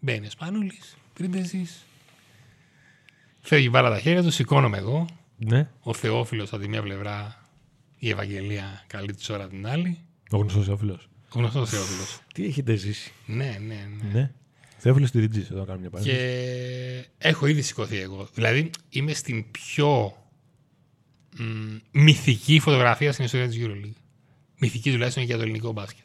[0.00, 1.84] Μπαίνει ο Σπανούλης, Πρίντεζης.
[3.40, 5.06] Φεύγει βάλα τα χέρια του, σηκώνομαι εγώ.
[5.36, 5.68] Ναι.
[5.80, 7.44] Ο Θεόφιλος από τη μία πλευρά,
[7.98, 9.98] η Ευαγγελία καλή της ώρα την άλλη.
[10.30, 11.08] Ο γνωστός Θεόφιλος.
[11.28, 12.20] Ο γνωστός Θεόφιλος.
[12.34, 13.12] Τι έχετε ζήσει.
[13.26, 14.12] ναι, ναι, ναι.
[14.12, 14.30] Ναι.
[14.78, 15.50] Θεόφιλος στη Ριτζής.
[15.50, 16.16] Εδώ κάνω μια παρένθεση.
[16.18, 18.28] Και έχω ήδη σηκωθεί εγώ.
[18.34, 20.16] Δηλαδή είμαι στην πιο
[21.38, 23.92] μ, μυθική φωτογραφία στην ιστορία της EuroLeague.
[24.58, 26.04] Μυθική τουλάχιστον για το ελληνικό μπάσκετ.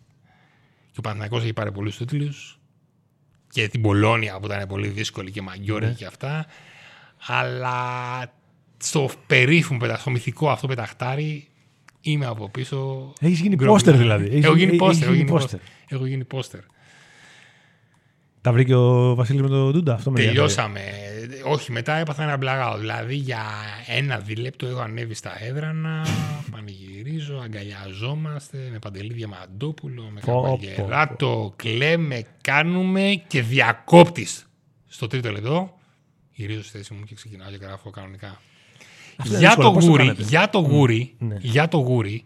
[0.92, 2.60] Και ο Παναθηναϊκός έχει πάρει πολλούς τίτλους
[3.50, 5.94] και την Πολώνια που ήταν πολύ δύσκολη και μαγκιόρη Ναι.
[5.94, 6.46] και αυτά.
[7.28, 8.34] Αλλά
[8.78, 11.48] στο περίφημο, πετα- στο μυθικό αυτό πεταχτάρι
[12.02, 13.14] είμαι από πίσω.
[13.20, 13.72] Έχεις γίνει γκρόμπι.
[13.72, 14.26] πόστερ δηλαδή.
[14.26, 15.04] Έχεις- Έχω γίνει έχεις πόστερ.
[15.04, 15.60] έχω γίνει γίνει πόστερ.
[15.60, 15.96] πόστερ.
[15.98, 16.60] Έχω γίνει πόστερ.
[18.44, 19.94] Τα βρήκε ο Βασίλης με τον Ντούντα.
[19.94, 20.54] Αυτό με ενδιαφέρει.
[20.54, 20.82] Τελειώσαμε.
[21.46, 22.80] Όχι, μετά έπαθα ένα blackout.
[22.80, 23.44] Δηλαδή για
[23.88, 26.06] ένα δίλεπτο έχω ανέβει στα έδρανα,
[26.52, 34.46] πανηγυρίζω, αγκαλιαζόμαστε με Παντελή Διαμαντόπουλο, με Πω, Καβαλιεράτο, κλαίμε, κάνουμε και διακόπτης.
[34.88, 35.78] Στο τρίτο λεπτό
[36.34, 38.42] γυρίζω στη θέση μου και ξεκινάω και γράφω κανονικά.
[39.18, 39.68] Αυτό είναι Για δύσκολο.
[39.68, 41.38] το, Πώς το γούρι, κάνετε; για το γούρι, ναι.
[41.42, 42.24] για το γούρι,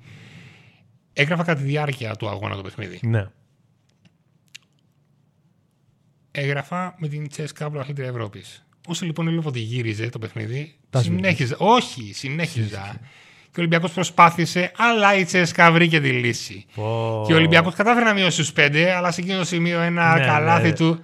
[1.14, 3.00] έγραφα κατά τη διάρκεια του αγώνα το παιχνίδι.
[3.04, 3.28] Ναι.
[6.42, 8.66] Έγραφα με την Τσέσκα Πρωταθλήτρια Ευρώπης.
[8.88, 11.56] Όσο λοιπόν έβλεπα ότι γύριζε το παιχνίδι, Τα συνέχιζα.
[11.58, 13.00] Όχι, συνέχιζα.
[13.52, 16.66] Και ο Ολυμπιακός προσπάθησε, αλλά η Τσέσκα βρήκε τη λύση.
[16.76, 17.24] Πω.
[17.28, 20.26] Και ο Ολυμπιακός κατάφερε να μειώσει στους πέντε, αλλά σε εκείνο το σημείο ένα Ναι,
[20.26, 20.74] καλάθι ναι.
[20.74, 21.00] του.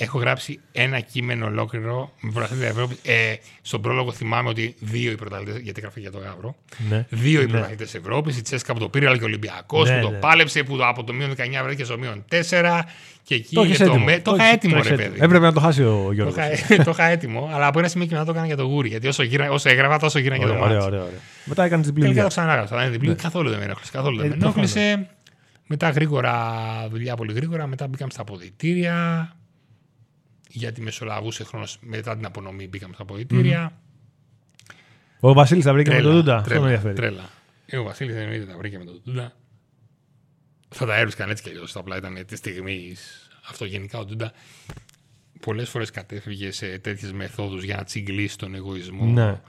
[0.00, 2.96] Και έχω γράψει ένα κείμενο ολόκληρο με πρωταθλήτρια Ευρώπη.
[3.02, 6.56] Ε, στον πρόλογο θυμάμαι ότι δύο οι πρωταθλητέ, γιατί γράφει για το Γαύρο.
[6.88, 7.06] Ναι.
[7.10, 7.50] Δύο οι Ναι.
[7.50, 8.36] πρωταθλητέ Ευρώπης.
[8.38, 10.18] Η Τσέσκα που το πήρε, αλλά και ο Ολυμπιακός Ναι, που το ναι.
[10.18, 12.84] πάλεψε, που το- από το μείον 19 βρέθηκε στο μείον 4.
[13.22, 14.04] Και εκεί Το είναι έχεις το, έτοιμο.
[14.04, 15.08] με- το είχα έχεις- έτοιμο, έχεις ρε έτοιμο.
[15.10, 15.24] παιδί.
[15.24, 16.34] Έπρεπε να το χάσει ο Το Γιώργος.
[16.36, 18.88] είχα, το είχα έτοιμο, αλλά από ένα σημείο και μετά το έκανα για το γούρι.
[18.88, 20.74] Γιατί όσο, γύρα, όσο έγραφα, τόσο γύρα και το Ωραία, μάτι.
[20.74, 21.18] ωραία, ωραία, ωραία.
[21.44, 22.28] Μετά έκανες την Τελικά το πλήρη.
[22.28, 22.76] ξανάγραψα.
[22.76, 23.14] Δεν είναι διπλή.
[23.14, 23.90] Καθόλου δεν με ενόχλησε.
[23.92, 25.08] Καθόλου δεν Ε, με ενόχλησε.
[25.66, 26.52] Μετά γρήγορα,
[26.90, 27.66] δουλειά πολύ γρήγορα.
[27.66, 29.28] Μετά μπήκαμε στα αποδητήρια.
[30.52, 33.72] Γιατί μεσολαβούσε χρόνος μετά την απονομή μπήκαμε στα αποδητήρια.
[35.20, 36.36] Ο Βασίλης τα βρήκε με Τρέλα, τον Ντούντα.
[36.36, 36.94] Αυτό με τρέλα, ενδιαφέρει.
[36.94, 37.28] τρέλα.
[37.66, 39.32] Ε, ο Βασίλης δεν εννοείται τα βρήκε με τον Τούντα.
[40.68, 41.76] Θα τα έβρισκαν έτσι κι αλλιώς.
[41.76, 43.64] Απλά ήταν της στιγμής αυτό.
[43.64, 44.32] Γενικά ο Τούντα
[45.40, 49.40] πολλές φορές κατέφυγε σε τέτοιες μεθόδους για να τσιγκλίσει τον εγωισμό Ναι.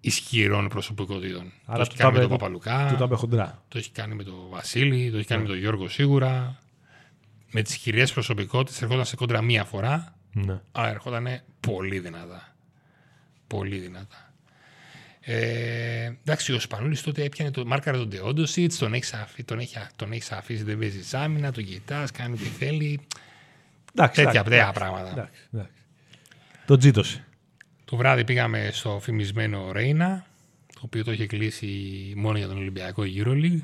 [0.00, 1.52] ισχυρών προσωπικότητων.
[1.64, 2.88] Άρα το έχει του κάνει τα με τον είπε- Παπαλουκά.
[2.92, 3.62] Του τα είπε χοντρά.
[3.68, 6.58] Το έχει κάνει με τον Βασίλη, το έχει κάνει με τον Γιώργο σίγουρα.
[7.50, 10.14] Με τις χειρέ προσωπικότητες ερχόταν σε κόντρα μία φορά,
[10.44, 10.60] Ναι.
[10.72, 12.54] αλλά ερχόταν πολύ δυνατά.
[13.46, 14.32] Πολύ δυνατά.
[15.20, 19.86] Ε, εντάξει, ο Σπανούλης τότε έπιανε το μάρκαρε τον Τεόντοσιτς, τον έχεις αφήσει, τον έχεις,
[19.96, 23.00] τον έχεις αφήσει, δεν παίζει άμυνα, τον κοιτάς, κάνει τι θέλει.
[23.94, 25.10] Εντάξει, Τέτοια εντάξει, τέτοια εντάξει, πράγματα.
[25.10, 25.72] εντάξει, εντάξει.
[26.66, 27.24] Το τζίτωσε.
[27.84, 30.26] Το βράδυ πήγαμε στο φημισμένο Ρέινα,
[30.74, 31.66] το οποίο το είχε κλείσει
[32.16, 33.60] μόνο για τον Ολυμπιακό EuroLeague.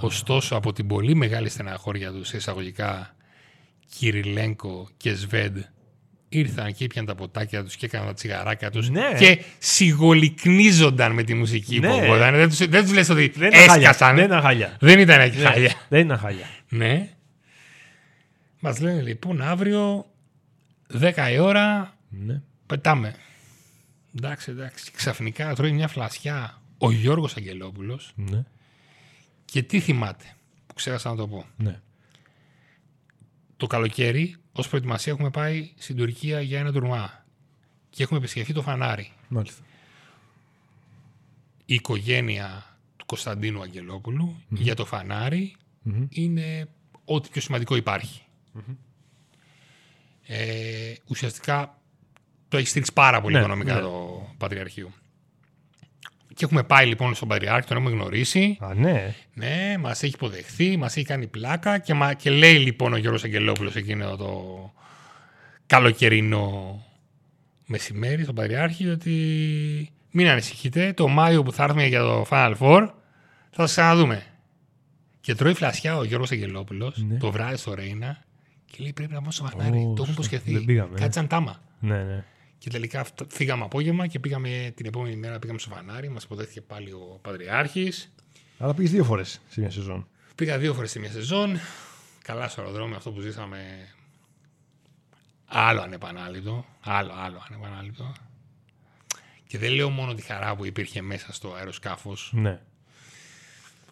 [0.00, 3.14] Ωστόσο, από την πολύ μεγάλη στεναχώρια του σε εισαγωγικά
[3.96, 5.58] Κυριλένκο και Σβέντ
[6.32, 9.12] ήρθαν και ήπιαν τα ποτάκια τους και έκαναν τα τσιγαράκια τους Ναι.
[9.18, 11.88] και σιγολυκνίζονταν με τη μουσική Ναι.
[11.88, 12.34] που ακούγονταν.
[12.34, 13.88] Δεν τους, δεν τους λες ότι Δεν ήταν χάλια.
[13.88, 14.16] έσκασαν.
[14.16, 14.76] Δεν ήταν χάλια.
[14.80, 15.74] Δεν ήταν εκεί χάλια.
[15.88, 16.46] Δεν ήταν χάλια.
[16.68, 17.08] Ναι.
[18.60, 20.06] Μας λένε λοιπόν αύριο
[21.00, 22.40] 10 η ώρα Ναι.
[22.66, 23.14] Πετάμε.
[24.18, 24.90] Εντάξει, εντάξει.
[24.92, 28.44] Ξαφνικά τρώει μια φλασιά ο Γιώργος Αγγελόπουλος Ναι.
[29.44, 30.24] και τι θυμάται,
[30.66, 31.44] που ξέχασα να το πω.
[31.56, 31.80] Ναι.
[33.56, 37.24] Το καλοκαίρι, ως προετοιμασία, έχουμε πάει στην Τουρκία για ένα τουρνουά
[37.90, 39.12] και έχουμε επισκεφθεί το φανάρι.
[39.28, 39.62] Μάλιστα.
[41.64, 46.06] Η οικογένεια του Κωνσταντίνου Αγγελόπουλου για το φανάρι Μμμ.
[46.10, 46.68] είναι
[47.04, 48.22] ό,τι πιο σημαντικό υπάρχει.
[50.26, 51.78] Ε, ουσιαστικά
[52.48, 53.80] το έχεις στηρίξει πάρα πολύ Ναι, οικονομικά ναι.
[53.80, 54.90] το Πατριαρχείο.
[56.40, 58.56] Και έχουμε πάει λοιπόν στον Πατριάρχη, τον έχουμε γνωρίσει.
[58.60, 59.14] Α, ναι.
[59.34, 63.24] Ναι, μας έχει υποδεχθεί, μας έχει κάνει πλάκα και, μα, και λέει λοιπόν ο Γιώργος
[63.24, 64.72] Αγγελόπουλος εκείνο το
[65.66, 66.82] καλοκαιρινό
[67.66, 69.12] μεσημέρι στον Πατριάρχη ότι
[70.10, 72.88] μην ανησυχείτε, το Μάιο που θα έρθουμε για το Final Four
[73.50, 74.22] θα σας ξαναδούμε.
[75.20, 77.16] Και τρώει φλασιά ο Γιώργος Αγγελόπουλος Ναι.
[77.18, 78.18] το βράδυ στο Ρέινα
[78.64, 80.12] και λέει πρέπει να πάμε στο Βανάρι, Ω, το έχουμε σωστά.
[80.12, 80.52] υποσχεθεί.
[80.52, 81.00] Δεν πήγαμε, ε.
[81.00, 81.62] Κάτσαν τάμα.
[81.80, 82.24] Ναι, ναι.
[82.60, 86.08] Και τελικά αυτά- φύγαμε απόγευμα και πήγαμε την επόμενη μέρα πήγαμε στο Φανάρι.
[86.08, 88.12] Μας υποδέχθηκε πάλι ο Πατριάρχης.
[88.58, 90.06] Αλλά πήγες δύο φορές σε μια σεζόν.
[90.34, 91.58] Πήγα δύο φορές σε μια σεζόν.
[92.24, 93.88] Καλά στο αεροδρόμιο αυτό που ζήσαμε.
[95.46, 96.64] Άλλο ανεπανάληπτο.
[96.80, 98.12] Άλλο, άλλο ανεπανάληπτο.
[99.46, 102.30] Και δεν λέω μόνο τη χαρά που υπήρχε μέσα στο αεροσκάφος.
[102.34, 102.60] Ναι.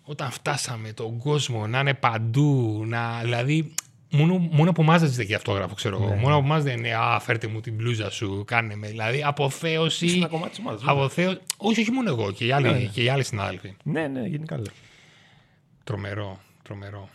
[0.03, 3.75] Όταν φτάσαμε τον κόσμο να είναι παντού, να, δηλαδή
[4.11, 6.14] μόνο, μόνο από εμά δεν ζητάει και αυτόγραφο, ξέρω εγώ.
[6.14, 8.86] Μόνο από εμά δεν είναι Α, φέρτε μου την μπλούζα σου, κάνε με.
[8.88, 10.06] Δηλαδή αποθέωση.
[10.06, 10.90] Είσαι ένα κομμάτι τη ομάδα.
[10.90, 11.38] Αποθέω...
[11.56, 12.84] Όχι, όχι μόνο εγώ και οι άλλοι, Ναι, ναι.
[12.84, 13.76] και οι άλλοι συνάδελφοι.
[13.82, 14.72] Ναι, ναι, γενικά λέω.
[15.84, 17.09] Τρομερό, τρομερό.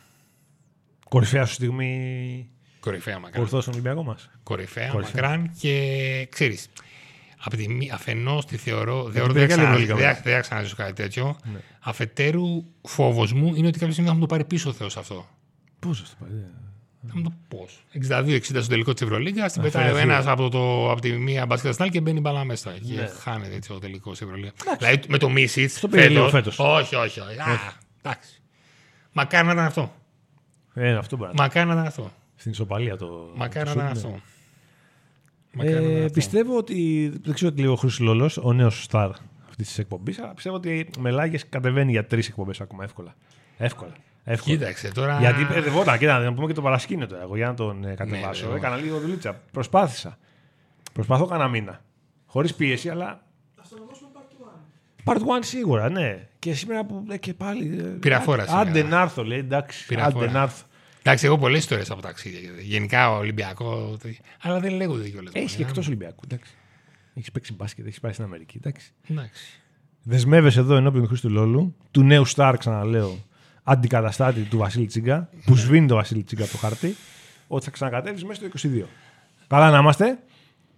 [1.10, 2.48] Κορυφαία σου στιγμή
[2.80, 3.42] Κορυφαία μακράν.
[3.44, 4.30] ορθό στον Ολυμπιακό μας.
[4.44, 5.22] Κορυφαία, Κορυφαία.
[5.30, 6.70] μακράν και ξέρεις.
[7.46, 9.04] Από τη μία, αφενός τη θεωρώ.
[9.04, 9.96] την Θεωρώ δεν Ευρωλίγα θα μετά.
[9.96, 11.36] δεν θα- δεν θα ξαναζήσω κάτι τέτοιο.
[11.54, 11.60] Ναι.
[11.80, 15.28] Αφετέρου, φόβος μου είναι ότι κάποια στιγμή θα μου το πάρει πίσω ο Θεός αυτό.
[15.80, 16.46] Πώς θα το πάρει.
[17.06, 17.10] Ε.
[17.10, 17.68] Θα μου το πώ.
[18.10, 21.12] 62-60 στο τελικό της Ευρωλίγα, την Αυτό πετάει ο είναι ένας από, το, από τη
[21.12, 22.72] μία μπασκετ στην άλλη και μπαίνει μπαλά μέσα.
[22.72, 23.08] Και Ναι.
[23.08, 24.54] χάνεται έτσι ο τελικός της Ευρωλίγας.
[24.78, 25.70] Δηλαδή με το Μίσιτ.
[25.70, 26.60] Στο πήρε λίγο φέτος.
[26.60, 27.20] Όχι, όχι.
[27.20, 27.40] όχι.
[27.40, 27.60] Α,
[28.02, 28.42] εντάξει.
[29.12, 29.94] Μακάρι να ήταν αυτό.
[30.74, 32.12] Ε, αυτό μπορεί να Μακάρι να ήταν αυτό.
[32.36, 33.32] Στην ισοπαλία το.
[33.36, 34.12] Μακάρι το να ήταν σουτ, ναι.
[34.16, 34.22] αυτό.
[35.54, 36.14] Μακάρι να ήταν Ε, αυτό.
[36.14, 37.10] πιστεύω ότι.
[37.24, 39.10] Δεν ξέρω τι λέει ο Χρυσή Λόλος, ο νέος στάρ
[39.50, 43.16] αυτής της εκπομπής, αλλά πιστεύω ότι με Λάγκες κατεβαίνει για τρεις εκπομπές ακόμα εύκολα.
[43.58, 43.94] Εύκολα.
[44.24, 44.56] Εύκολα.
[44.58, 45.20] Κοίταξε τώρα.
[45.20, 47.22] Γιατί παιδευόταν, κοίτα, να πούμε και το παρασκήνιο τώρα.
[47.22, 48.42] Εγώ για να τον ε, κατεβάσω.
[48.44, 48.58] βέβαια.
[48.58, 49.42] Έκανα λίγο δουλίτσα.
[49.52, 50.18] Προσπάθησα.
[50.94, 51.82] Προσπαθώ κανένα μήνα.
[52.26, 53.22] Χωρίς πίεση, αλλά.
[55.06, 56.28] Part 1 σίγουρα, ναι.
[56.40, 57.06] Και σήμερα που.
[57.10, 57.78] ε, και πάλι.
[57.80, 58.88] ε, Πειραφόρα Άντε σήμερα.
[58.96, 59.38] να έρθω, λέει.
[59.40, 59.86] Εντάξει.
[59.86, 60.26] Πειραφόρα.
[60.26, 60.66] Άντε να έρθω.
[61.00, 62.40] Εντάξει, εγώ πολλές ιστορίες από ταξίδια.
[62.62, 63.98] Γενικά ο Ολυμπιακό.
[64.42, 65.34] Αλλά δεν λέγονται κιόλας.
[65.36, 66.22] Έχει και εκτός Ολυμπιακού.
[66.26, 66.54] Εντάξει.
[67.14, 68.58] Έχεις παίξει μπάσκετ, έχεις πάει στην Αμερική.
[68.58, 68.92] Εντάξει.
[69.10, 69.60] Εντάξει.
[70.04, 73.18] Δεσμεύεσαι εδώ ενώπιον του Χρήστου Λόλου, του νέου Σταρ, ξαναλέω,
[73.64, 76.96] αντικαταστάτη του Βασίλη Τσίγκα, που σβήνει το Βασίλη Τσίγκα από το χάρτη,
[77.48, 78.84] ότι θα ξανακατέβεις μέσα στο 22.
[79.48, 80.20] Καλά να είμαστε.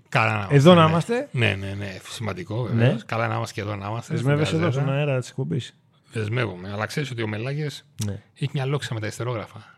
[0.10, 0.56] Καλά να είμαστε.
[0.56, 0.90] Εδώ να ναι.
[0.90, 1.28] είμαστε.
[1.32, 1.98] Ναι, ναι, ναι.
[2.10, 2.94] Σημαντικό βέβαια.
[2.94, 3.00] Ναι.
[3.06, 4.14] Καλά να είμαστε και εδώ να είμαστε.
[4.14, 4.86] Δεσμεύεσαι στην εδώ Καζέτα.
[4.86, 5.76] στον αέρα της εκπομπής.
[6.12, 6.72] Δεσμεύομαι.
[6.72, 8.22] Αλλά ξέρεις ότι ο Μελάγες Ναι.
[8.34, 9.74] έχει μια λόξα με τα ιστερόγραφα.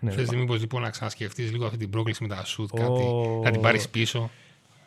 [0.00, 0.36] Ναι, Θες ναι.
[0.36, 2.76] μήπως λοιπόν να ξανασκεφτείς λίγο αυτή την πρόκληση με τα σουτ, Ω.
[2.76, 3.04] κάτι,
[3.44, 4.30] να την πάρεις πίσω.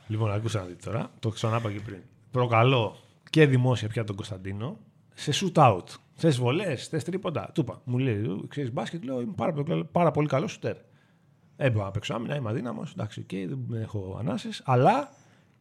[0.08, 1.12] Λοιπόν, ακούσα να δείτε τώρα.
[1.20, 2.00] Το ξανάπα και πριν.
[2.32, 2.98] Προκαλώ
[3.30, 4.78] και δημόσια πια τον Κωνσταντίνο
[5.14, 5.84] σε shoot out.
[6.20, 7.52] Θες βολές, θες τρίποτα.
[7.54, 7.82] Του είπα.
[7.84, 10.76] Μου λέει, ξέρεις μπάσκετ, λέω είμαι πάρα, πολύ- πάρα πολύ καλός σουτέρ.
[11.58, 12.92] Έμπαινα να παίξω άμυνα, είμαι αδύναμος.
[12.92, 15.12] Εντάξει, και δεν έχω ανάσει, αλλά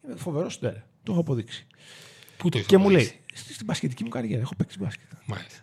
[0.05, 0.73] είμαι φοβερός σουτέρ.
[1.03, 1.67] Το έχω αποδείξει.
[2.37, 5.07] Πού το έχεις Και μου αποδείξει; λέει, «Στη- στην μπασκετική μου καριέρα έχω παίξει μπάσκετ.
[5.27, 5.63] Μάλιστα.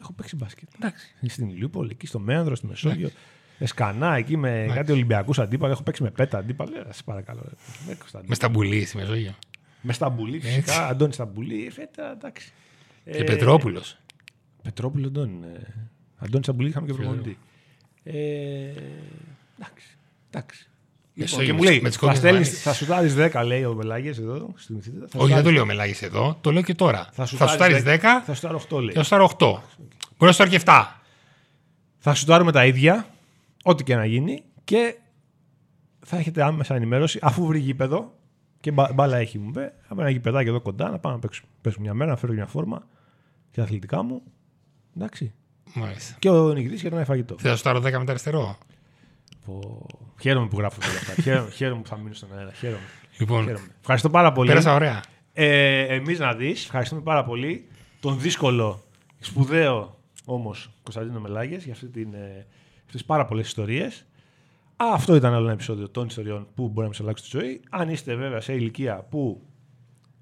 [0.00, 0.68] Έχω παίξει μπάσκετ.
[0.74, 1.14] Εντάξει.
[1.26, 3.10] Στην Ηλιούπολη, εκεί στο Μέανδρο, στη Μεσόγειο.
[3.58, 5.72] Εσκανά, εκεί με κάτι Ολυμπιακούς αντίπαλου.
[5.72, 6.72] Έχω παίξει με πέτα αντίπαλου.
[6.88, 7.40] Ε, σε παρακαλώ.
[7.44, 7.92] ρε.
[7.92, 8.28] Ε, Κωνσταντίνο.
[8.28, 9.34] Με στα μπουλή στη Μεσόγειο.
[9.80, 10.86] Με Σταμπουλή, φυσικά.
[10.86, 11.70] Αντώνη Σταμπουλή.
[11.70, 12.52] Φέτα, εντάξει.
[13.12, 13.98] Και Πετρόπουλος.
[14.62, 15.32] Πετρόπουλος Αντώνη.
[15.40, 15.52] Ναι.
[16.16, 17.38] Αντώνη Σταμπουλή είχαμε και προπονητή.
[18.02, 18.12] Ε,
[19.58, 19.96] εντάξει.
[20.30, 20.62] εντάξει.
[21.14, 22.62] Λοιπόν, Μεσόγειο, και μου με λέει, τις θα, κόκκινες στέλνεις, μάνες.
[22.62, 24.52] θα σουτάρεις 10, λέει ο Μελάγες εδώ.
[24.56, 25.06] Στη Μυθίτα.
[25.08, 26.98] Θα Όχι, δεν το σουτάρεις- λέω με λάγες εδώ, το λέω και τώρα.
[27.04, 28.88] Θα Θα σουτάρεις σουτάρεις 10, 10 Θα σουτάρω 8, λέει.
[28.88, 29.46] και θα σουτάρω 8.
[30.18, 31.00] Μπορείς να σουτάρω και 7.
[31.98, 33.06] Θα σουτάρουμε τα ίδια,
[33.62, 34.96] ό,τι και να γίνει και
[36.06, 38.14] θα έχετε άμεσα ενημέρωση αφού βρει γήπεδο
[38.60, 39.60] και μπα- μπάλα έχει μου πει.
[39.60, 41.48] Θα ένα γηπεδάκι εδώ κοντά να πάμε να παίξουμε.
[41.60, 42.86] Πέσουμε μια μέρα, να φέρω μια φόρμα
[43.50, 44.22] και τα αθλητικά μου.
[44.96, 45.34] Εντάξει.
[45.74, 46.16] Μάλιστα.
[46.18, 47.34] Και ο νικητής για ένα φαγητό.
[47.38, 48.58] Θες να σουτάρω 10 μετά αριστερό.
[49.46, 49.86] Πω.
[50.20, 51.22] Χαίρομαι που γράφω όλα αυτά.
[51.22, 52.52] χαίρομαι, χαίρομαι που θα μείνω στον αέρα.
[52.52, 52.82] Χαίρομαι.
[53.18, 53.66] Λοιπόν, χαίρομαι.
[53.80, 54.48] Ευχαριστώ πάρα πολύ.
[54.48, 55.02] πέρασα ωραία.
[55.32, 57.68] Ε, Εμείς να δεις, ευχαριστούμε πάρα πολύ
[58.00, 58.82] τον δύσκολο,
[59.20, 62.46] σπουδαίο όμως Κωνσταντίνο Μελάγες για αυτή την, ε,
[62.76, 64.06] αυτές τις πάρα πολλές ιστορίες.
[64.76, 67.60] Αυτό ήταν άλλο ένα επεισόδιο των ιστοριών που μπορεί να μας αλλάξει τη ζωή.
[67.70, 69.42] Αν είστε βέβαια σε ηλικία που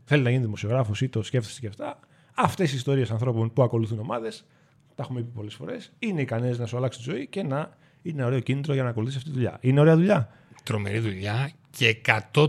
[0.04, 2.00] θέλετε να γίνετε δημοσιογράφος ή το σκέφτεστε και αυτά,
[2.36, 4.44] αυτές οι ιστορίες ανθρώπων που ακολουθούν ομάδες,
[4.94, 8.24] τα έχουμε πει πολλές φορές, είναι ικανές να σου αλλάξει τη ζωή και να είναι
[8.24, 9.58] ωραίο κίνητρο για να ακολουθήσεις αυτή τη δουλειά.
[9.60, 10.28] Είναι ωραία δουλειά.
[10.62, 12.00] Τρομερή δουλειά και
[12.32, 12.46] 100%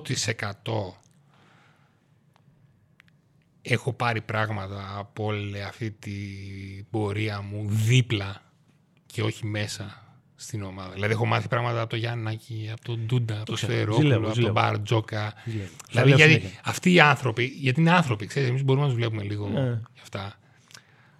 [3.61, 8.41] έχω πάρει πράγματα από όλη αυτή την πορεία μου δίπλα
[9.05, 10.07] και όχι μέσα
[10.39, 10.89] στην ομάδα.
[10.93, 13.71] Δηλαδή έχω μάθει πράγματα από τον Γιάννακη, από τον Ντούντα, από τον ξέρω.
[13.73, 14.53] Σφερόπουλο, Ζηλεύω, από ζηλεύω.
[14.53, 15.33] τον Μπαρτζόκα.
[15.45, 15.69] Ζηλεύω.
[15.89, 16.59] Δηλαδή Θα λέω γιατί συνέχεια.
[16.63, 19.59] αυτοί οι άνθρωποι, γιατί είναι άνθρωποι, ξέρεις, εμείς μπορούμε να τους βλέπουμε λίγο Ναι.
[19.93, 20.35] γι' αυτά.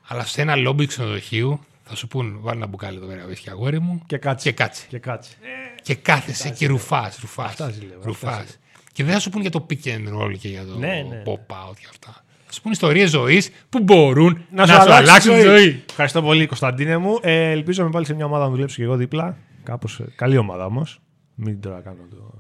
[0.08, 3.80] Αλλά σε ένα λόμπι ξενοδοχείου θα σου πούν βάλει ένα μπουκάλι εδώ πέρα, βρίσκει αγόρι
[3.80, 4.50] μου Και κάτσε.
[4.50, 4.86] και κάτσε.
[4.90, 5.34] Και κάτσε.
[5.82, 7.46] Και κάθεσαι και ρουφάς, ρουφάς.
[7.50, 8.34] Αυτά ζηλεύω, αυτά Ρουφάς.
[8.36, 8.54] ζηλεύω.
[8.94, 11.02] Και δεν θα σου πούν για το pick and roll και για το Ναι, ναι,
[11.02, 11.24] ναι.
[11.26, 12.24] pop out και αυτά.
[12.50, 15.84] Θα σου πούν ιστορίες ζωής που μπορούν να, Να, σου, αλλάξουν τη ζωή.
[15.90, 17.18] Ευχαριστώ πολύ, Κωνσταντίνε μου.
[17.22, 19.38] Ε, ελπίζω με πάλι σε μια ομάδα να δουλέψω και εγώ δίπλα.
[19.64, 21.00] Κάπως, ε, καλή ομάδα όμως.
[21.36, 22.34] Μην τώρα κάνω το,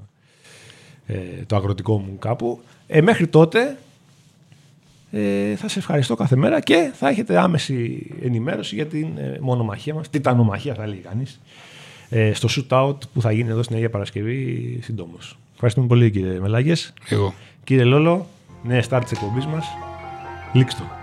[1.05, 2.61] ε, το αγροτικό μου κάπου.
[2.87, 3.77] Ε, μέχρι τότε
[5.11, 9.93] ε, θα σε ευχαριστώ κάθε μέρα και θα έχετε άμεση ενημέρωση για την ε, μονομαχία
[9.93, 11.39] μας, τιτανομαχία θα λέει κανείς,
[12.09, 15.37] ε, στο shootout που θα γίνει εδώ στην Αγία Παρασκευή συντόμως.
[15.53, 16.93] Ευχαριστούμε πολύ κύριε Μελάγες.
[17.09, 17.33] Εγώ.
[17.63, 18.27] Κύριε Λόλο,
[18.63, 19.65] νέα start της εκπομπής μας.
[20.51, 20.96] Λήξτε το.